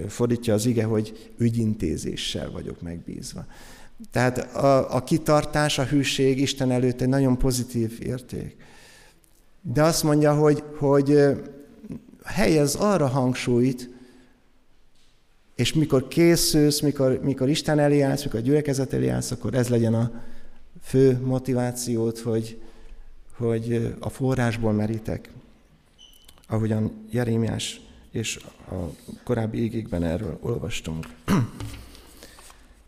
[0.08, 3.46] fordítja az ige, hogy ügyintézéssel vagyok megbízva.
[4.10, 8.56] Tehát a, a kitartás, a hűség Isten előtt egy nagyon pozitív érték.
[9.62, 11.18] De azt mondja, hogy, hogy
[12.24, 13.90] helyez arra hangsúlyt,
[15.58, 19.68] és mikor készülsz, mikor, mikor Isten elé állsz, mikor a gyülekezet elé állsz, akkor ez
[19.68, 20.10] legyen a
[20.82, 22.60] fő motivációt, hogy,
[23.36, 25.30] hogy a forrásból merítek,
[26.48, 27.80] ahogyan Jeremiás
[28.10, 28.38] és
[28.70, 28.74] a
[29.24, 31.06] korábbi égékben erről olvastunk.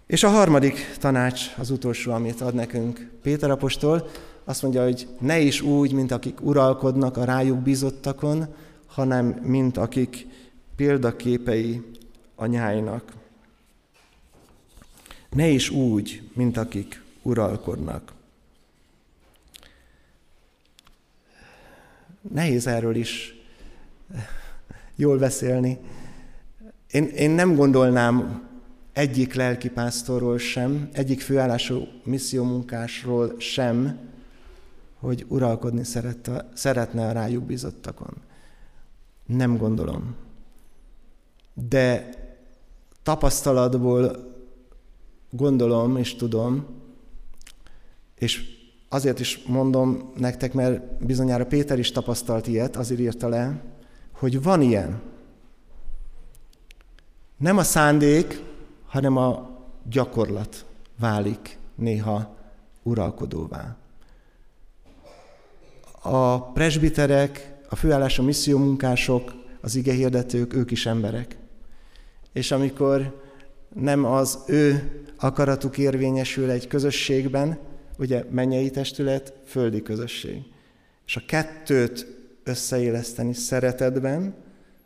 [0.06, 4.08] És a harmadik tanács, az utolsó, amit ad nekünk Péter apostol,
[4.44, 8.54] azt mondja, hogy ne is úgy, mint akik uralkodnak a rájuk bízottakon,
[8.86, 10.26] hanem mint akik
[10.76, 11.82] példaképei
[12.40, 13.12] anyáinak.
[15.30, 18.12] Ne is úgy, mint akik uralkodnak.
[22.32, 23.34] Nehéz erről is
[24.94, 25.78] jól beszélni.
[26.90, 28.48] Én, én nem gondolnám
[28.92, 33.98] egyik lelkipásztorról sem, egyik főállású missziómunkásról sem,
[34.98, 38.14] hogy uralkodni szerette, szeretne a rájuk bizottakon.
[39.26, 40.14] Nem gondolom.
[41.54, 42.08] De
[43.10, 44.16] tapasztalatból
[45.30, 46.66] gondolom és tudom,
[48.14, 48.42] és
[48.88, 53.62] azért is mondom nektek, mert bizonyára Péter is tapasztalt ilyet, azért írta le,
[54.12, 55.00] hogy van ilyen.
[57.36, 58.42] Nem a szándék,
[58.86, 59.50] hanem a
[59.88, 60.64] gyakorlat
[60.98, 62.36] válik néha
[62.82, 63.76] uralkodóvá.
[66.02, 71.39] A presbiterek, a főállású missziómunkások, az igehirdetők, ők is emberek.
[72.32, 73.22] És amikor
[73.74, 77.58] nem az ő akaratuk érvényesül egy közösségben,
[77.98, 80.42] ugye mennyei testület, földi közösség.
[81.06, 82.06] És a kettőt
[82.44, 84.34] összeéleszteni szeretetben,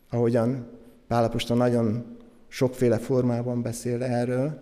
[0.09, 0.67] ahogyan
[1.07, 2.17] Pálapostól nagyon
[2.47, 4.61] sokféle formában beszél erről,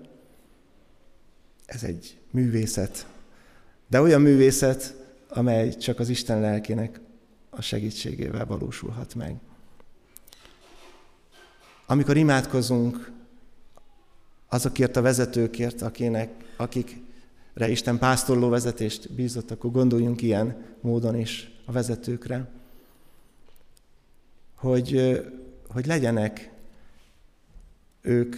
[1.65, 3.07] ez egy művészet.
[3.87, 4.95] De olyan művészet,
[5.29, 6.99] amely csak az Isten lelkének
[7.49, 9.35] a segítségével valósulhat meg.
[11.93, 13.11] Amikor imádkozunk
[14.47, 21.71] azokért a vezetőkért, akinek, akikre Isten pásztorló vezetést bízott, akkor gondoljunk ilyen módon is a
[21.71, 22.49] vezetőkre,
[24.55, 25.21] hogy,
[25.67, 26.51] hogy legyenek
[28.01, 28.35] ők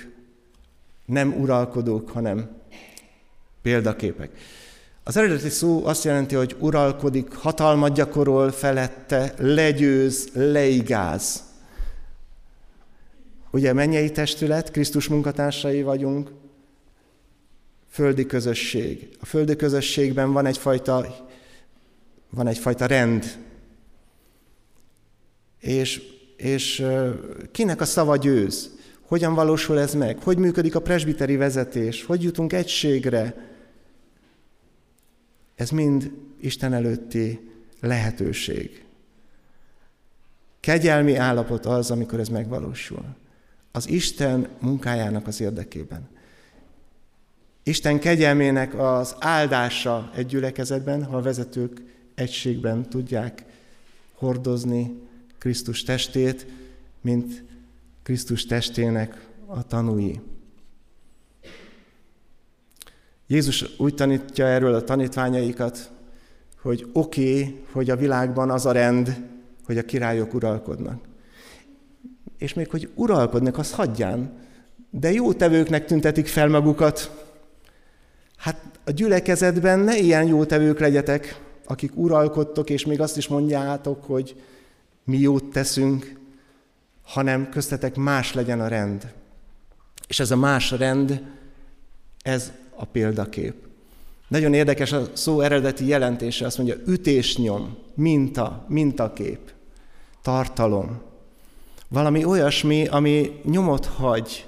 [1.06, 2.50] nem uralkodók, hanem
[3.62, 4.38] példaképek.
[5.04, 11.45] Az eredeti szó azt jelenti, hogy uralkodik, hatalmat gyakorol felette, legyőz, leigáz.
[13.56, 16.32] Ugye mennyei testület, Krisztus munkatársai vagyunk,
[17.90, 19.10] földi közösség.
[19.20, 21.16] A földi közösségben van egyfajta,
[22.30, 23.38] van egyfajta rend.
[25.60, 26.02] És,
[26.38, 26.86] és
[27.52, 28.76] kinek a szava győz?
[29.02, 30.24] Hogyan valósul ez meg?
[30.24, 32.04] Hogy működik a presbiteri vezetés?
[32.04, 33.52] Hogy jutunk egységre?
[35.56, 38.86] Ez mind Isten előtti lehetőség.
[40.60, 43.24] Kegyelmi állapot az, amikor ez megvalósul.
[43.76, 46.08] Az Isten munkájának az érdekében.
[47.64, 51.82] Isten kegyelmének az áldása egy gyülekezetben, ha a vezetők
[52.14, 53.46] egységben tudják
[54.14, 55.02] hordozni
[55.38, 56.46] Krisztus testét,
[57.02, 57.44] mint
[58.04, 60.20] Krisztus testének a tanúi.
[63.28, 65.92] Jézus úgy tanítja erről a tanítványaikat,
[66.62, 69.28] hogy oké, okay, hogy a világban az a rend,
[69.66, 71.14] hogy a királyok uralkodnak.
[72.38, 74.44] És még hogy uralkodnak, az hagyján,
[74.90, 77.26] de jó tevőknek tüntetik fel magukat.
[78.38, 84.04] Hát a gyülekezetben ne ilyen jó tevők legyetek, akik uralkodtok, és még azt is mondjátok,
[84.04, 84.42] hogy
[85.04, 86.20] mi jót teszünk,
[87.04, 89.14] hanem köztetek más legyen a rend.
[90.08, 91.24] És ez a más rend,
[92.22, 93.54] ez a példakép.
[94.28, 99.40] Nagyon érdekes a szó eredeti jelentése, azt mondja, ütésnyom, minta, mintakép,
[100.22, 101.02] tartalom.
[101.96, 104.48] Valami olyasmi, ami nyomot hagy,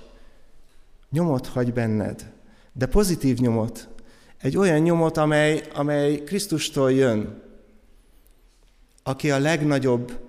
[1.09, 2.31] nyomot hagy benned,
[2.73, 3.87] de pozitív nyomot.
[4.41, 7.41] Egy olyan nyomot, amely, amely Krisztustól jön,
[9.03, 10.19] aki a legnagyobb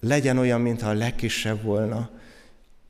[0.00, 2.10] legyen olyan, mintha a legkisebb volna,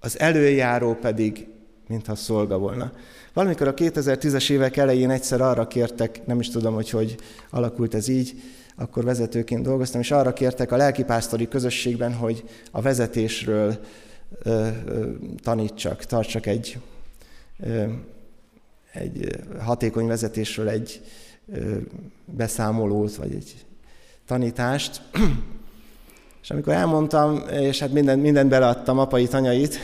[0.00, 1.46] az előjáró pedig,
[1.86, 2.92] mintha szolga volna.
[3.32, 7.16] Valamikor a 2010-es évek elején egyszer arra kértek, nem is tudom, hogy hogy
[7.50, 8.42] alakult ez így,
[8.78, 13.78] akkor vezetőként dolgoztam, és arra kértek a lelkipásztori közösségben, hogy a vezetésről
[14.42, 15.10] ö, ö,
[15.42, 16.78] tanítsak, tartsak egy,
[17.60, 17.84] ö,
[18.92, 21.00] egy hatékony vezetésről egy
[21.52, 21.76] ö,
[22.24, 23.66] beszámolót, vagy egy
[24.26, 25.00] tanítást.
[26.42, 29.78] És amikor elmondtam, és hát minden, mindent beleadtam, apai, tanyait,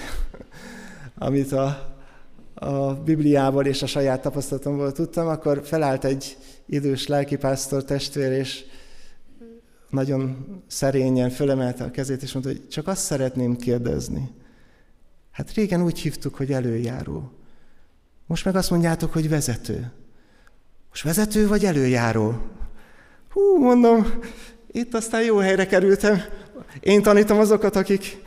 [1.18, 1.94] amit a,
[2.54, 6.36] a Bibliából és a saját tapasztalatomból tudtam, akkor felállt egy
[6.66, 8.64] idős lelkipásztor testvér, és
[9.94, 14.30] nagyon szerényen fölemelte a kezét, és mondta, hogy csak azt szeretném kérdezni.
[15.30, 17.30] Hát régen úgy hívtuk, hogy előjáró.
[18.26, 19.92] Most meg azt mondjátok, hogy vezető.
[20.88, 22.40] Most vezető vagy előjáró?
[23.28, 24.06] Hú, mondom,
[24.70, 26.22] itt aztán jó helyre kerültem.
[26.80, 28.22] Én tanítom azokat, akik,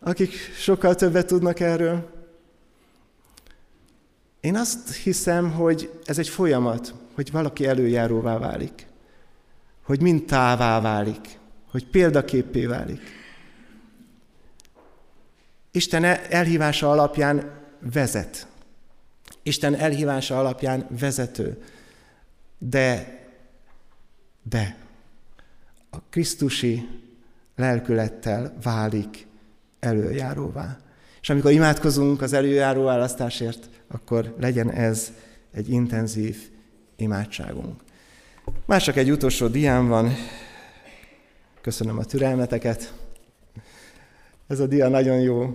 [0.00, 2.14] akik sokkal többet tudnak erről.
[4.40, 8.86] Én azt hiszem, hogy ez egy folyamat, hogy valaki előjáróvá válik,
[9.86, 11.38] hogy mintává válik,
[11.70, 13.00] hogy példaképé válik.
[15.70, 18.46] Isten elhívása alapján vezet.
[19.42, 21.62] Isten elhívása alapján vezető.
[22.58, 23.18] De,
[24.42, 24.76] de
[25.90, 26.88] a Krisztusi
[27.56, 29.26] lelkülettel válik
[29.80, 30.78] előjáróvá.
[31.20, 35.12] És amikor imádkozunk az előjáró választásért, akkor legyen ez
[35.52, 36.50] egy intenzív
[36.96, 37.85] imádságunk.
[38.64, 40.12] Már csak egy utolsó diám van.
[41.60, 42.92] Köszönöm a türelmeteket.
[44.46, 45.54] Ez a dia nagyon jó.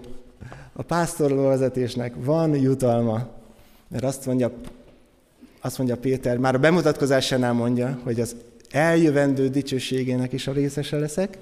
[0.74, 3.28] A pásztorló vezetésnek van jutalma,
[3.88, 4.52] mert azt mondja,
[5.62, 8.36] azt mondja Péter, már a bemutatkozásánál mondja, hogy az
[8.72, 11.38] eljövendő dicsőségének is a részese leszek,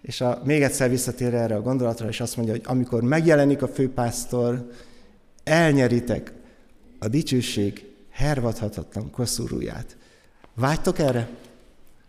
[0.00, 3.68] és a, még egyszer visszatér erre a gondolatra, és azt mondja, hogy amikor megjelenik a
[3.68, 4.70] főpásztor,
[5.44, 6.32] elnyeritek
[6.98, 9.96] a dicsőség hervadhatatlan koszorúját.
[10.54, 11.28] Vágytok erre?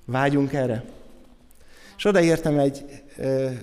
[0.05, 0.83] Vágyunk erre?
[1.97, 2.85] És odaértem egy,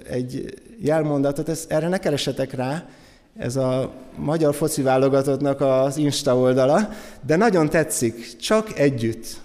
[0.08, 2.88] egy jelmondatot, ezt, erre ne keresetek rá,
[3.36, 6.88] ez a magyar foci válogatottnak az Insta oldala,
[7.26, 9.40] de nagyon tetszik, csak együtt.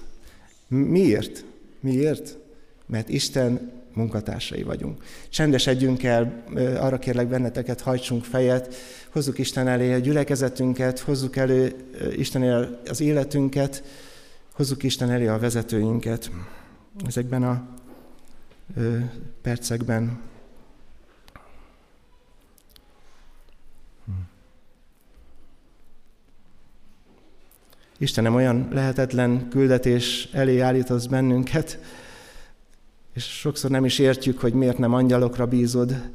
[0.67, 1.43] Miért?
[1.79, 2.38] Miért?
[2.86, 5.03] Mert Isten munkatársai vagyunk.
[5.29, 6.43] Csendesedjünk el,
[6.79, 8.75] arra kérlek benneteket, hajtsunk fejet,
[9.11, 11.75] hozzuk Isten elé a gyülekezetünket, hozzuk elő
[12.15, 13.83] Isten elé az életünket,
[14.55, 16.31] hozzuk Isten elé a vezetőinket
[17.05, 17.67] ezekben a
[19.41, 20.21] percekben.
[27.97, 31.79] Istenem, olyan lehetetlen küldetés elé állítasz bennünket,
[33.13, 36.09] és sokszor nem is értjük, hogy miért nem angyalokra bízod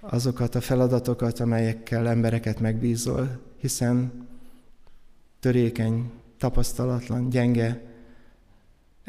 [0.00, 4.26] azokat a feladatokat, amelyekkel embereket megbízol, hiszen
[5.40, 7.82] törékeny, tapasztalatlan, gyenge,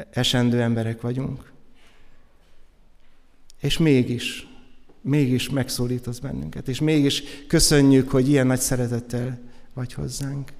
[0.10, 1.52] esendő emberek vagyunk.
[3.60, 4.48] És mégis,
[5.02, 9.40] mégis megszólítasz bennünket, és mégis köszönjük, hogy ilyen nagy szeretettel
[9.74, 10.52] vagy hozzánk.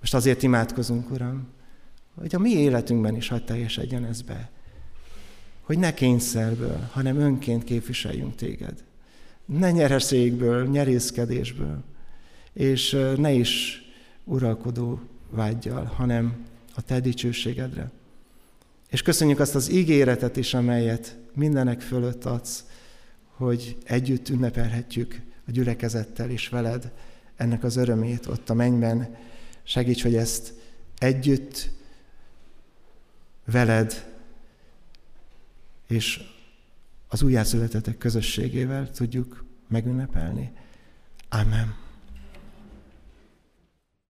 [0.00, 1.46] Most azért imádkozunk, Uram,
[2.14, 4.50] hogy a mi életünkben is hagyd teljesedjen ez be.
[5.62, 8.84] Hogy ne kényszerből, hanem önként képviseljünk téged.
[9.44, 11.84] Ne nyereségből, nyerészkedésből,
[12.52, 13.82] és ne is
[14.28, 15.00] uralkodó
[15.30, 17.90] vágyjal, hanem a te dicsőségedre.
[18.88, 22.64] És köszönjük azt az ígéretet is, amelyet mindenek fölött adsz,
[23.36, 26.92] hogy együtt ünnepelhetjük a gyülekezettel és veled
[27.36, 29.16] ennek az örömét ott a mennyben.
[29.62, 30.52] Segíts, hogy ezt
[30.98, 31.70] együtt
[33.44, 34.16] veled
[35.86, 36.20] és
[37.08, 40.52] az újjászületetek közösségével tudjuk megünnepelni.
[41.28, 41.87] Amen.